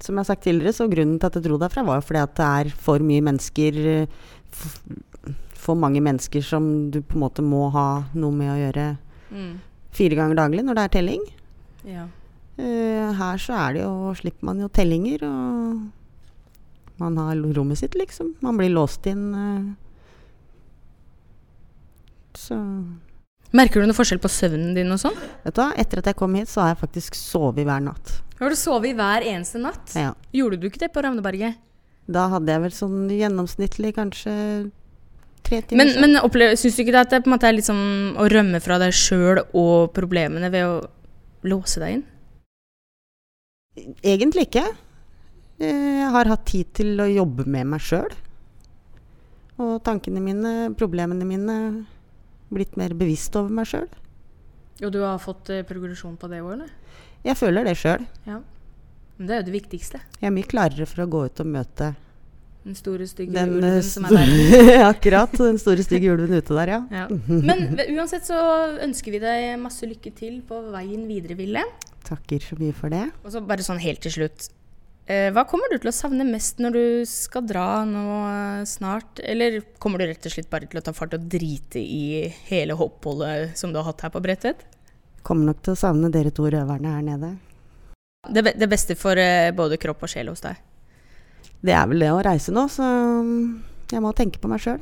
som 0.00 0.14
jeg 0.14 0.22
har 0.22 0.28
sagt 0.32 0.46
tidligere, 0.46 0.74
så 0.74 0.88
grunnen 0.90 1.18
til 1.20 1.30
at 1.30 1.38
jeg 1.38 1.46
dro 1.46 1.58
derfra, 1.60 1.84
var 1.86 2.00
jo 2.00 2.08
fordi 2.08 2.22
at 2.22 2.34
det 2.38 2.48
er 2.62 2.74
for 2.86 3.04
mye 3.04 3.26
mennesker 3.26 3.80
eh, 3.94 4.20
For 5.60 5.76
mange 5.76 6.00
mennesker 6.00 6.42
som 6.44 6.64
du 6.92 7.02
på 7.04 7.18
en 7.18 7.24
måte 7.26 7.44
må 7.44 7.66
ha 7.74 7.86
noe 8.16 8.32
med 8.32 8.48
å 8.54 8.58
gjøre 8.60 8.86
Mm. 9.30 9.58
fire 9.94 10.16
ganger 10.18 10.34
daglig 10.38 10.64
når 10.66 10.74
det 10.78 10.84
er 10.84 10.92
telling. 10.96 11.20
Ja. 11.86 12.06
Uh, 12.58 13.12
her 13.16 13.38
så 13.40 13.54
er 13.56 13.76
det 13.76 13.82
jo, 13.84 14.10
slipper 14.18 14.44
man 14.48 14.58
jo 14.60 14.68
tellinger, 14.68 15.22
og 15.22 16.98
man 17.00 17.16
har 17.16 17.38
rommet 17.56 17.78
sitt, 17.78 17.94
liksom. 17.96 18.34
Man 18.42 18.58
blir 18.58 18.72
låst 18.74 19.06
inn. 19.06 19.22
Uh, 19.34 19.70
så 22.34 22.58
Merker 23.50 23.82
du 23.82 23.88
noe 23.90 23.96
forskjell 23.98 24.20
på 24.22 24.30
søvnen 24.30 24.76
din 24.76 24.92
og 24.94 25.00
sånn? 25.02 25.16
Vet 25.42 25.56
du 25.56 25.58
hva, 25.58 25.72
etter 25.80 25.98
at 25.98 26.06
jeg 26.12 26.18
kom 26.20 26.36
hit, 26.38 26.50
så 26.52 26.62
har 26.62 26.68
jeg 26.74 26.82
faktisk 26.84 27.16
sovet 27.18 27.66
hver 27.66 27.80
natt. 27.82 28.12
Har 28.38 28.52
du 28.52 28.54
sovet 28.58 28.94
hver 28.94 29.26
eneste 29.26 29.58
natt? 29.58 29.90
Ja. 29.98 30.12
Gjorde 30.36 30.60
du 30.62 30.68
ikke 30.68 30.84
det 30.84 30.92
på 30.94 31.02
Ravneberget? 31.02 31.58
Da 32.10 32.28
hadde 32.30 32.52
jeg 32.54 32.62
vel 32.62 32.76
sånn 32.76 33.00
gjennomsnittlig 33.10 33.90
kanskje. 33.98 34.34
Men, 35.74 35.90
men 35.98 36.16
syns 36.58 36.76
du 36.76 36.82
ikke 36.84 36.94
det 36.94 37.00
at 37.00 37.10
det 37.14 37.22
på 37.24 37.30
en 37.30 37.34
måte 37.34 37.48
er 37.48 37.56
litt 37.56 37.66
sånn 37.66 38.14
å 38.20 38.28
rømme 38.30 38.60
fra 38.62 38.76
deg 38.78 38.94
sjøl 38.94 39.40
og 39.50 39.90
problemene 39.96 40.50
ved 40.52 40.66
å 40.68 40.74
låse 41.50 41.82
deg 41.82 41.96
inn? 41.96 42.04
Egentlig 44.04 44.46
ikke. 44.48 44.66
Eh, 45.60 46.00
Jeg 46.00 46.10
har 46.14 46.30
hatt 46.30 46.44
tid 46.46 46.70
til 46.76 47.00
å 47.02 47.08
jobbe 47.10 47.46
med 47.50 47.66
meg 47.72 47.82
sjøl. 47.82 48.10
Og 49.60 49.80
tankene 49.84 50.22
mine, 50.24 50.52
problemene 50.78 51.26
mine 51.28 51.56
Blitt 52.50 52.74
mer 52.74 52.90
bevisst 52.98 53.36
over 53.38 53.52
meg 53.54 53.68
sjøl. 53.70 53.86
Og 54.82 54.90
du 54.90 54.96
har 55.04 55.20
fått 55.22 55.52
eh, 55.54 55.60
progresjon 55.62 56.16
på 56.18 56.26
det 56.32 56.40
òg, 56.42 56.56
eller? 56.56 56.72
Jeg 57.22 57.38
føler 57.38 57.68
det 57.68 57.76
sjøl. 57.78 58.02
Ja. 58.26 58.40
Men 59.18 59.28
det 59.28 59.34
er 59.36 59.42
jo 59.42 59.46
det 59.50 59.54
viktigste. 59.54 60.00
Jeg 60.18 60.26
er 60.26 60.34
mye 60.34 60.48
klarere 60.50 60.88
for 60.90 61.04
å 61.04 61.06
gå 61.12 61.20
ut 61.28 61.42
og 61.44 61.50
møte 61.52 61.92
Den 62.60 62.76
store, 62.76 63.06
stygge 63.08 63.32
den 63.32 63.54
ulven 63.56 63.78
eh, 63.78 63.82
som 63.86 64.04
er 64.04 64.18
der. 64.18 64.82
Akkurat. 64.92 65.32
Den 65.32 65.58
store, 65.60 65.84
stygge 65.86 66.12
ulven 66.12 66.34
ute 66.36 66.56
der, 66.58 66.74
ja. 66.74 66.80
Ja. 66.92 67.06
Men 67.48 67.80
uansett 67.96 68.28
så 68.28 68.38
ønsker 68.84 69.16
vi 69.16 69.22
deg 69.22 69.54
masse 69.62 69.88
lykke 69.88 70.12
til 70.16 70.42
på 70.46 70.60
veien 70.68 71.06
videre, 71.08 71.38
Ville. 71.38 71.64
Takker 72.04 72.44
så 72.44 72.58
mye 72.60 72.76
for 72.76 72.92
det. 72.92 73.06
Og 73.24 73.32
så 73.32 73.40
bare 73.44 73.64
sånn 73.64 73.80
helt 73.80 74.04
til 74.04 74.12
slutt. 74.18 74.50
Eh, 75.10 75.30
hva 75.34 75.42
kommer 75.48 75.72
du 75.72 75.80
til 75.80 75.90
å 75.90 75.94
savne 75.94 76.22
mest 76.28 76.60
når 76.62 76.76
du 76.76 76.84
skal 77.08 77.42
dra 77.48 77.82
nå 77.88 78.04
eh, 78.28 78.62
snart? 78.68 79.22
Eller 79.24 79.62
kommer 79.82 79.98
du 79.98 80.06
rett 80.06 80.28
og 80.28 80.34
slett 80.36 80.50
bare 80.52 80.68
til 80.70 80.78
å 80.78 80.84
ta 80.84 80.94
fart 80.94 81.16
og 81.16 81.24
drite 81.32 81.80
i 81.82 82.28
hele 82.50 82.76
oppholdet 82.76 83.56
som 83.58 83.72
du 83.72 83.80
har 83.80 83.88
hatt 83.88 84.04
her 84.06 84.12
på 84.14 84.22
Bredtvet? 84.22 84.62
Kommer 85.26 85.50
nok 85.50 85.64
til 85.64 85.74
å 85.74 85.80
savne 85.80 86.12
dere 86.12 86.30
to 86.36 86.46
røverne 86.46 86.92
her 86.94 87.06
nede. 87.08 87.32
Det, 88.28 88.52
det 88.60 88.68
beste 88.68 88.94
for 89.00 89.18
eh, 89.18 89.50
både 89.56 89.80
kropp 89.80 90.04
og 90.04 90.12
sjel 90.12 90.30
hos 90.30 90.44
deg? 90.44 90.60
Det 91.60 91.74
er 91.76 91.88
vel 91.90 92.00
det 92.00 92.08
å 92.08 92.20
reise 92.24 92.52
nå, 92.56 92.64
så 92.72 92.84
mm, 93.20 93.40
jeg 93.92 94.00
må 94.00 94.12
tenke 94.16 94.40
på 94.40 94.48
meg 94.48 94.62
sjøl. 94.64 94.80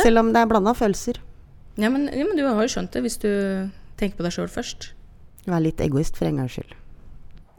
Selv 0.00 0.22
om 0.22 0.30
det 0.32 0.40
er 0.40 0.48
blanda 0.48 0.72
følelser. 0.76 1.18
Ja 1.76 1.90
men, 1.90 2.06
ja, 2.08 2.24
men 2.24 2.38
du 2.38 2.44
har 2.46 2.62
jo 2.62 2.70
skjønt 2.70 2.94
det 2.94 3.02
hvis 3.04 3.18
du 3.20 3.28
tenker 4.00 4.16
på 4.16 4.24
deg 4.24 4.32
sjøl 4.32 4.48
først. 4.48 4.92
Vær 5.44 5.60
litt 5.60 5.82
egoist 5.84 6.16
for 6.16 6.30
en 6.30 6.40
gangs 6.40 6.56
skyld. 6.56 6.72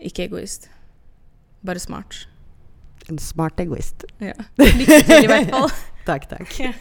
Ikke 0.10 0.26
egoist. 0.26 0.70
Bare 1.66 1.82
smart. 1.84 2.26
En 3.12 3.22
smart 3.22 3.60
egoist. 3.62 4.08
Ja. 4.24 4.34
Lykke 4.58 5.02
til 5.06 5.28
i 5.28 5.30
hvert 5.30 5.52
fall. 5.54 5.70
takk, 6.10 6.26
takk. 6.32 6.58
Ja. 6.58 6.74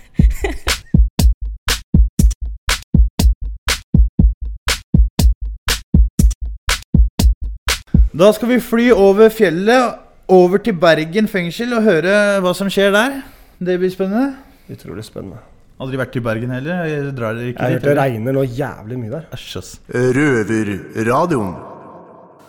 Da 8.14 8.28
skal 8.30 8.48
vi 8.52 8.60
fly 8.62 8.92
over 8.94 9.28
fjellet, 9.34 10.03
over 10.28 10.62
til 10.64 10.76
Bergen 10.80 11.28
fengsel 11.28 11.74
og 11.76 11.84
høre 11.84 12.14
hva 12.44 12.54
som 12.56 12.70
skjer 12.72 12.94
der. 12.94 13.20
Det 13.60 13.76
blir 13.80 13.92
spennende. 13.92 14.34
Utrolig 14.72 15.04
spennende. 15.06 15.42
Aldri 15.82 15.98
vært 15.98 16.16
i 16.16 16.22
Bergen 16.22 16.52
heller? 16.54 16.84
Jeg 16.86 17.12
drar 17.18 17.36
dere 17.36 17.50
ikke 17.50 17.68
Jeg 17.68 17.80
dit, 17.80 17.86
det 17.88 17.94
regner 17.98 18.36
nå 18.36 18.44
jævlig 18.46 18.98
mye 19.00 19.12
der. 19.16 19.24
Æsj, 19.34 19.54
ass. 19.58 19.70
Røverradioen. 19.90 21.54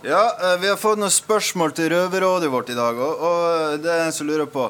Ja, 0.05 0.21
eh, 0.37 0.57
vi 0.61 0.69
har 0.69 0.77
fått 0.77 0.99
noen 1.01 1.13
spørsmål 1.13 1.73
til 1.73 1.89
røverrådet 1.95 2.51
vårt 2.53 2.69
i 2.69 2.77
dag, 2.77 2.99
og, 3.01 3.23
og 3.25 3.79
det 3.81 3.89
er 3.89 4.03
en 4.05 4.13
som 4.13 4.29
lurer 4.29 4.45
på 4.45 4.67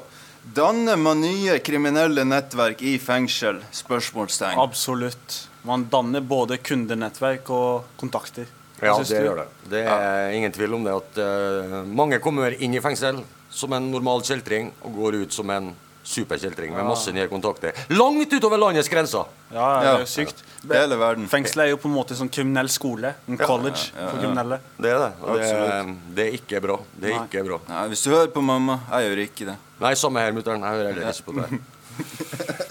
Danner 0.56 0.96
man 1.02 1.24
nye 1.26 1.58
kriminelle 1.66 2.24
nettverk 2.24 2.84
i 2.86 2.96
fengsel? 3.02 3.58
Spørsmålstegn. 3.74 4.60
Absolutt. 4.62 5.40
Man 5.66 5.88
danner 5.90 6.22
både 6.22 6.60
kundenettverk 6.62 7.50
og 7.50 7.98
kontakter. 7.98 8.46
Ja, 8.84 8.98
det 9.00 9.22
gjør 9.24 9.40
det. 9.44 9.48
Det 9.72 9.82
er 9.88 10.34
ingen 10.36 10.52
tvil 10.56 10.74
om 10.76 10.84
det 10.86 10.94
at 10.98 11.18
uh, 11.22 11.82
mange 11.88 12.20
kommer 12.24 12.52
inn 12.60 12.76
i 12.76 12.82
fengsel 12.84 13.22
som 13.56 13.74
en 13.78 13.92
normal 13.94 14.24
kjeltring 14.28 14.74
og 14.84 14.98
går 15.00 15.22
ut 15.24 15.36
som 15.36 15.50
en 15.56 15.72
superkjeltring 16.06 16.74
med 16.76 16.86
masse 16.86 17.10
nye 17.16 17.26
kontakter. 17.32 17.74
Langt 17.96 18.34
utover 18.36 18.60
landets 18.62 18.90
grenser! 18.92 19.26
Ja, 19.50 19.70
det 19.82 19.88
er 19.90 20.04
jo 20.04 20.10
sykt. 20.12 20.44
Hele 20.70 21.00
verden. 21.02 21.26
Fengsel 21.32 21.64
er 21.64 21.72
jo 21.72 21.80
på 21.82 21.90
en 21.90 21.96
måte 21.96 22.18
sånn 22.18 22.30
kriminell 22.30 22.70
skole. 22.70 23.16
En 23.26 23.40
Ja, 23.40 23.48
college 23.50 23.88
ja, 23.88 24.04
ja, 24.04 24.10
for 24.12 24.22
kriminelle. 24.22 24.60
Det 24.78 24.92
er 24.92 25.02
det. 25.02 25.10
Og 25.24 25.40
det, 25.40 25.48
er, 25.50 25.90
det 26.20 26.28
er 26.28 26.38
ikke 26.38 26.62
bra. 26.62 26.78
Det 26.94 27.10
er 27.10 27.16
Nei. 27.16 27.24
ikke 27.26 27.46
bra. 27.48 27.60
Nei, 27.72 27.86
hvis 27.94 28.06
du 28.06 28.12
hører 28.14 28.30
på 28.36 28.44
mamma, 28.46 28.80
jeg 28.92 29.10
gjør 29.10 29.24
ikke 29.26 29.50
det. 29.50 29.58
Nei, 29.82 29.94
samme 29.98 30.22
her, 30.22 30.36
mutter'n. 30.38 30.68
Jeg 30.68 30.78
hører 30.78 30.92
heller 30.94 31.10
ikke 31.16 31.32
på 31.32 31.40
det. 31.42 31.50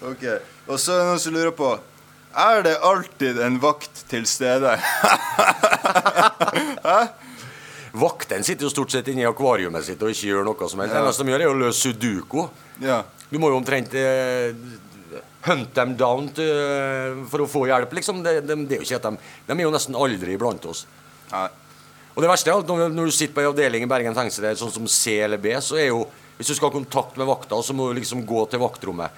Ok, 0.00 0.22
Og 0.64 0.78
så 0.80 0.94
er 0.94 1.02
det 1.02 1.08
noen 1.10 1.18
som 1.20 1.34
lurer 1.34 1.50
på 1.52 1.66
Er 2.36 2.62
det 2.62 2.76
alltid 2.86 3.40
en 3.42 3.56
vakt 3.62 4.04
til 4.10 4.26
stede? 4.28 4.76
Vaktene 8.00 8.46
sitter 8.46 8.68
jo 8.68 8.70
stort 8.70 8.92
sett 8.94 9.08
inne 9.10 9.24
i 9.24 9.28
akvariumet 9.28 9.82
sitt 9.86 10.02
og 10.06 10.12
ikke 10.12 10.28
gjør 10.28 10.44
noe 10.46 10.68
som 10.70 10.78
helst. 10.82 10.92
Det 10.94 11.00
Ja. 11.00 11.04
eneste 11.06 11.24
de 11.26 11.32
gjør, 11.32 11.42
er 11.42 11.50
å 11.50 11.58
løse 11.58 11.80
sudoku. 11.88 12.44
Ja. 12.80 13.00
Du 13.30 13.38
må 13.38 13.50
jo 13.50 13.56
omtrent 13.58 13.94
eh, 13.98 14.54
hunt 15.48 15.74
them 15.74 15.96
down 15.96 16.28
til, 16.34 17.24
for 17.30 17.42
å 17.42 17.48
få 17.50 17.64
hjelp, 17.66 17.90
liksom. 17.98 18.22
Det, 18.22 18.46
de, 18.46 18.54
det 18.70 18.78
er 18.78 18.98
de, 19.02 19.16
de 19.48 19.52
er 19.56 19.62
jo 19.66 19.74
nesten 19.74 19.94
aldri 19.98 20.34
iblant 20.38 20.64
oss. 20.70 20.86
Og 21.34 22.22
det 22.22 22.30
verste 22.30 22.50
er 22.50 22.58
at 22.62 22.66
når, 22.70 22.88
når 22.94 23.04
du 23.10 23.14
sitter 23.14 23.34
på 23.34 23.40
en 23.42 23.50
avdeling 23.50 23.82
i 23.86 23.90
Bergen 23.90 24.14
fengsel, 24.14 24.46
sånn 24.58 24.72
som 24.74 24.86
C 24.90 25.18
eller 25.24 25.38
B, 25.38 25.54
så 25.62 25.78
er 25.78 25.90
jo 25.90 26.06
Hvis 26.40 26.48
du 26.48 26.54
skal 26.56 26.70
ha 26.70 26.72
kontakt 26.78 27.18
med 27.20 27.26
vakta, 27.28 27.58
så 27.62 27.74
må 27.76 27.90
du 27.90 27.98
liksom 27.98 28.22
gå 28.24 28.46
til 28.48 28.62
vaktrommet. 28.62 29.10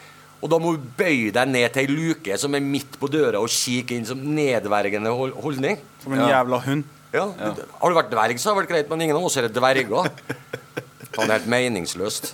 Og 0.42 0.50
da 0.50 0.58
må 0.58 0.72
du 0.74 0.86
bøye 0.98 1.30
deg 1.34 1.50
ned 1.52 1.70
til 1.74 1.84
ei 1.84 1.92
luke 1.92 2.36
som 2.40 2.56
er 2.58 2.64
midt 2.66 2.98
på 2.98 3.06
døra, 3.10 3.38
og 3.38 3.50
kikke 3.52 3.94
inn 3.94 4.08
som 4.08 4.18
nedvergende 4.18 5.12
hold 5.14 5.36
holdning. 5.38 5.78
Som 6.02 6.16
en 6.16 6.24
jævla 6.26 6.58
hund. 6.66 6.82
Ja. 7.12 7.28
Har 7.38 7.92
du 7.92 7.96
vært 7.98 8.10
dverg, 8.10 8.40
så 8.40 8.50
har 8.50 8.56
det 8.56 8.62
vært 8.64 8.72
greit, 8.72 8.90
men 8.90 9.04
ingen 9.06 9.18
av 9.18 9.26
oss 9.28 9.36
er 9.38 9.46
dverger. 9.52 10.08
Faen, 11.12 11.28
er 11.28 11.36
helt 11.36 11.50
meningsløst. 11.52 12.32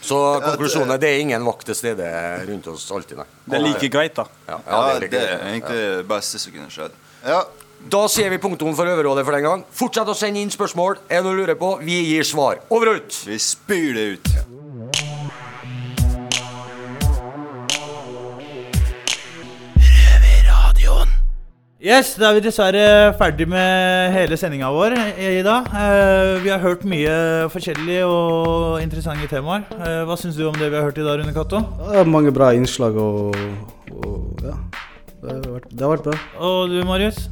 Så 0.00 0.18
konklusjonen 0.42 0.94
er 0.96 1.00
det 1.00 1.10
er 1.14 1.22
ingen 1.22 1.44
vakt 1.46 1.68
til 1.70 1.76
stede 1.78 2.06
rundt 2.48 2.68
oss 2.72 2.86
alltid, 2.92 3.20
nei. 3.20 3.26
Det 3.46 3.58
er 3.58 3.64
like 3.64 3.90
greit, 3.92 4.16
da. 4.16 4.26
Ja, 4.48 4.58
Ja, 4.58 4.60
ja, 4.66 4.94
det 4.98 5.06
like 5.06 5.24
er 5.24 5.44
egentlig 5.52 5.80
det 5.80 6.06
beste 6.10 6.40
som 6.42 6.54
kunne 6.56 6.70
skjedd. 6.72 6.96
Ja. 7.24 7.42
Da 7.80 8.04
sier 8.12 8.28
vi 8.28 8.36
punktum 8.42 8.74
for 8.76 8.88
Øverrådet 8.90 9.24
for 9.24 9.36
den 9.36 9.46
gang. 9.46 9.62
Fortsett 9.72 10.08
å 10.12 10.16
sende 10.16 10.42
inn 10.42 10.52
spørsmål. 10.52 10.98
Er 11.08 11.22
det 11.22 11.28
noe 11.28 11.36
du 11.36 11.44
lurer 11.44 11.56
på? 11.56 11.78
Vi 11.84 12.00
gir 12.10 12.26
svar. 12.28 12.60
Over 12.68 12.92
og 12.92 13.00
ut! 13.00 13.20
Vi 13.28 13.38
spyr 13.40 13.94
det 13.96 14.08
ut. 14.18 14.32
Yes, 21.80 22.10
da 22.20 22.28
er 22.28 22.34
vi 22.36 22.42
dessverre 22.44 22.80
ferdig 23.16 23.46
med 23.48 24.12
hele 24.12 24.36
sendinga 24.36 24.68
vår 24.68 24.92
i 25.00 25.28
i 25.38 25.44
dag. 25.46 25.64
Eh, 25.72 26.34
vi 26.44 26.50
har 26.52 26.60
hørt 26.60 26.82
mye 26.84 27.14
forskjellige 27.48 28.02
og 28.04 28.82
interessante 28.84 29.24
temaer. 29.30 29.64
Eh, 29.78 30.02
hva 30.04 30.18
syns 30.20 30.36
du 30.36 30.42
om 30.44 30.58
det 30.60 30.68
vi 30.68 30.76
har 30.76 30.84
hørt 30.84 31.00
i 31.00 31.06
dag, 31.06 31.22
Rune 31.22 31.32
Cato? 31.32 31.62
Det 31.88 32.04
mange 32.04 32.34
bra 32.36 32.50
innslag 32.52 33.00
og, 33.00 33.32
og 33.96 34.44
ja. 34.44 34.58
Det 35.22 35.32
har, 35.32 35.40
vært, 35.54 35.72
det 35.72 35.86
har 35.86 35.94
vært 35.94 36.06
bra. 36.10 36.20
Og 36.50 36.68
du, 36.68 36.78
Marius? 36.84 37.24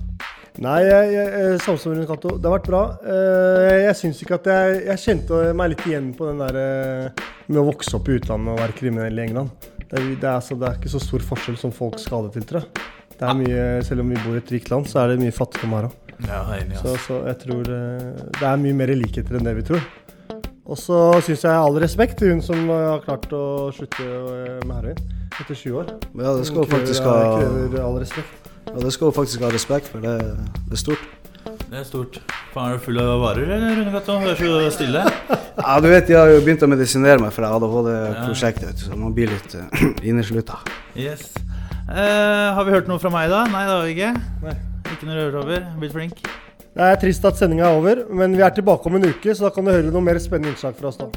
Nei, 0.65 0.81
jeg, 0.89 1.13
jeg, 1.13 1.63
samme 1.67 1.85
som 1.85 1.93
Rune 1.93 2.09
Cato. 2.09 2.39
Det 2.41 2.49
har 2.49 2.57
vært 2.57 2.73
bra. 2.73 2.85
Eh, 3.05 3.77
Jeg 3.85 3.99
syns 4.01 4.25
ikke 4.25 4.41
at 4.41 4.49
jeg 4.49 4.85
Jeg 4.89 5.05
kjente 5.05 5.47
meg 5.61 5.75
litt 5.75 5.89
igjen 5.93 6.15
på 6.17 6.33
den 6.33 6.41
der 6.41 7.13
med 7.53 7.61
å 7.61 7.69
vokse 7.69 8.01
opp 8.01 8.09
i 8.09 8.17
utlandet 8.17 8.57
og 8.57 8.65
være 8.65 8.81
kriminell 8.81 9.21
i 9.21 9.29
England. 9.29 9.69
Det 9.85 9.93
er, 9.93 10.09
det, 10.09 10.25
er, 10.25 10.39
altså, 10.39 10.57
det 10.57 10.73
er 10.73 10.81
ikke 10.81 10.97
så 10.97 11.05
stor 11.05 11.33
forskjell 11.35 11.61
som 11.61 11.83
folk 11.85 12.01
skal 12.01 12.23
ha 12.23 12.31
det 12.31 12.39
til, 12.41 12.49
tror 12.49 12.65
jeg. 12.65 12.89
Det 13.19 13.27
er 13.27 13.39
mye, 13.39 13.63
selv 13.87 14.05
om 14.05 14.13
vi 14.13 14.21
bor 14.23 14.37
i 14.37 14.43
et 14.43 14.53
rikt 14.55 14.71
land, 14.71 14.87
så 14.87 15.03
er 15.03 15.13
det 15.13 15.23
mye 15.23 15.35
fattigdom 15.35 15.75
her 15.75 15.89
òg. 15.89 15.97
Ja, 16.27 16.43
er 16.51 16.65
enig, 16.65 16.79
Så, 16.79 16.97
så 17.05 17.21
jeg 17.27 17.39
tror 17.45 17.71
eh, 17.71 18.21
det 18.39 18.47
er 18.47 18.61
mye 18.63 18.77
mer 18.79 18.93
likheter 18.99 19.39
enn 19.39 19.47
det 19.47 19.55
vi 19.59 19.65
tror. 19.71 19.85
Og 20.69 20.77
så 20.77 20.99
syns 21.25 21.45
jeg 21.47 21.55
all 21.55 21.79
respekt 21.81 22.19
til 22.21 22.35
hun 22.35 22.43
som 22.45 22.59
eh, 22.69 22.87
har 22.93 23.05
klart 23.07 23.31
å 23.35 23.45
slutte 23.75 24.05
eh, 24.05 24.59
med 24.67 24.75
heroin 24.77 24.99
etter 25.39 25.55
20 25.55 25.79
år. 25.81 25.93
Ja, 26.19 26.35
det 26.35 26.49
skal 26.49 26.65
Hun 26.65 26.73
faktisk 26.73 27.07
ha 27.07 27.17
krever 27.39 27.79
all 27.85 27.99
respekt. 28.03 28.51
Ja, 28.69 28.77
det 28.83 28.93
skal 28.95 29.11
hun 29.11 29.17
faktisk 29.17 29.47
ha 29.47 29.53
respekt 29.55 29.91
for. 29.93 30.05
Det, 30.05 30.17
det 30.69 30.79
er 30.79 30.83
stort. 30.83 31.07
Det 31.69 31.79
er 31.81 31.87
stort. 31.87 32.19
Faen, 32.53 32.73
er 32.73 32.79
du 32.79 32.85
full 32.85 32.99
av 33.03 33.15
varer, 33.23 33.51
eller, 33.57 33.79
Rune 33.79 33.93
Cato? 33.95 34.19
Du 34.23 34.31
er 34.35 34.41
så 34.41 34.71
stille. 34.79 35.05
Ja, 35.59 35.81
du 35.83 35.89
vet, 35.91 36.07
jeg 36.07 36.15
har 36.15 36.29
jo 36.31 36.39
begynt 36.47 36.63
å 36.63 36.69
medisinere 36.71 37.19
meg 37.19 37.33
for 37.35 37.43
ADHD-prosjektet, 37.43 38.79
så 38.87 38.95
man 38.95 39.11
blir 39.17 39.33
litt 39.33 39.57
uh, 39.59 39.89
inneslutta. 40.07 40.61
Yes. 40.95 41.33
Eh, 41.89 42.55
har 42.55 42.67
vi 42.69 42.73
hørt 42.75 42.89
noe 42.91 43.01
fra 43.01 43.09
meg, 43.13 43.31
da? 43.33 43.47
Nei, 43.49 43.63
det 43.65 43.73
har 43.73 43.87
vi 43.87 43.95
ikke. 43.95 44.11
Nei. 44.45 44.57
Ikke 44.93 45.09
noe 45.09 45.17
røver 45.17 45.39
over. 45.41 45.63
Blitt 45.81 45.95
flink. 45.95 46.21
Det 46.79 46.85
er 46.85 46.99
trist 47.01 47.25
at 47.25 47.39
sendinga 47.41 47.65
er 47.65 47.79
over, 47.79 48.03
men 48.15 48.37
vi 48.37 48.45
er 48.45 48.53
tilbake 48.55 48.91
om 48.91 48.99
en 48.99 49.09
uke, 49.09 49.33
så 49.35 49.47
da 49.47 49.51
kan 49.55 49.65
du 49.65 49.73
høre 49.73 49.89
noe 49.91 50.05
mer 50.05 50.21
spennende 50.23 50.53
innslag 50.53 50.77
fra 50.77 50.93
oss 50.93 51.01
da. 51.01 51.09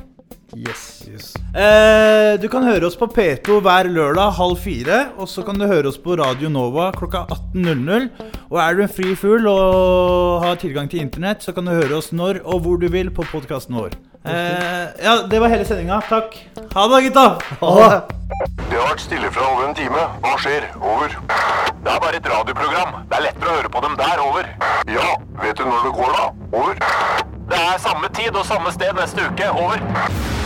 Yes. 0.55 1.33
Eh, 1.55 2.39
du 2.41 2.47
kan 2.51 2.65
høre 2.67 2.87
oss 2.87 2.97
på 2.99 3.07
P2 3.07 3.59
hver 3.63 3.87
lørdag 3.91 4.33
halv 4.37 4.59
fire. 4.59 4.99
Og 5.17 5.29
så 5.31 5.43
kan 5.47 5.59
du 5.59 5.67
høre 5.67 5.87
oss 5.91 5.99
på 6.01 6.17
Radio 6.19 6.51
Nova 6.51 6.89
klokka 6.95 7.25
18.00. 7.55 8.09
Og 8.49 8.59
er 8.59 8.75
du 8.75 8.83
en 8.83 8.91
fri 8.91 9.15
fugl 9.15 9.47
og 9.47 10.43
har 10.43 10.59
tilgang 10.61 10.89
til 10.91 11.03
internett, 11.03 11.43
så 11.43 11.55
kan 11.55 11.67
du 11.67 11.71
høre 11.71 11.95
oss 11.99 12.11
når 12.11 12.41
og 12.43 12.65
hvor 12.65 12.81
du 12.81 12.87
vil 12.91 13.11
på 13.15 13.25
podkasten 13.31 13.77
vår. 13.79 13.95
Eh, 14.25 15.03
ja, 15.03 15.15
det 15.27 15.39
var 15.41 15.49
hele 15.49 15.65
sendinga. 15.65 16.01
Takk. 16.09 16.35
Ha 16.75 16.87
det, 16.91 17.03
gutta. 17.07 17.25
Det 18.71 18.77
har 18.77 18.91
vært 18.91 19.01
stille 19.03 19.31
fra 19.33 19.47
over 19.53 19.69
en 19.69 19.75
time. 19.75 20.03
Hva 20.23 20.35
skjer? 20.43 20.67
Over. 20.81 21.15
Det 21.81 21.95
er 21.95 22.03
bare 22.03 22.19
et 22.19 22.29
radioprogram. 22.29 23.01
Det 23.09 23.17
er 23.17 23.25
lettere 23.29 23.49
å 23.49 23.57
høre 23.61 23.73
på 23.73 23.85
dem 23.87 23.97
der. 24.03 24.21
Over. 24.27 24.51
Ja, 24.91 25.07
vet 25.41 25.57
du 25.57 25.65
når 25.65 25.87
det 25.87 25.95
går, 25.97 26.13
da? 26.19 26.29
Over. 26.51 26.85
Det 27.51 27.59
er 27.59 27.81
samme 27.83 28.07
tid 28.15 28.35
og 28.35 28.45
samme 28.47 28.71
sted 28.71 28.93
neste 28.99 29.25
uke. 29.31 29.49
Over. 29.51 30.40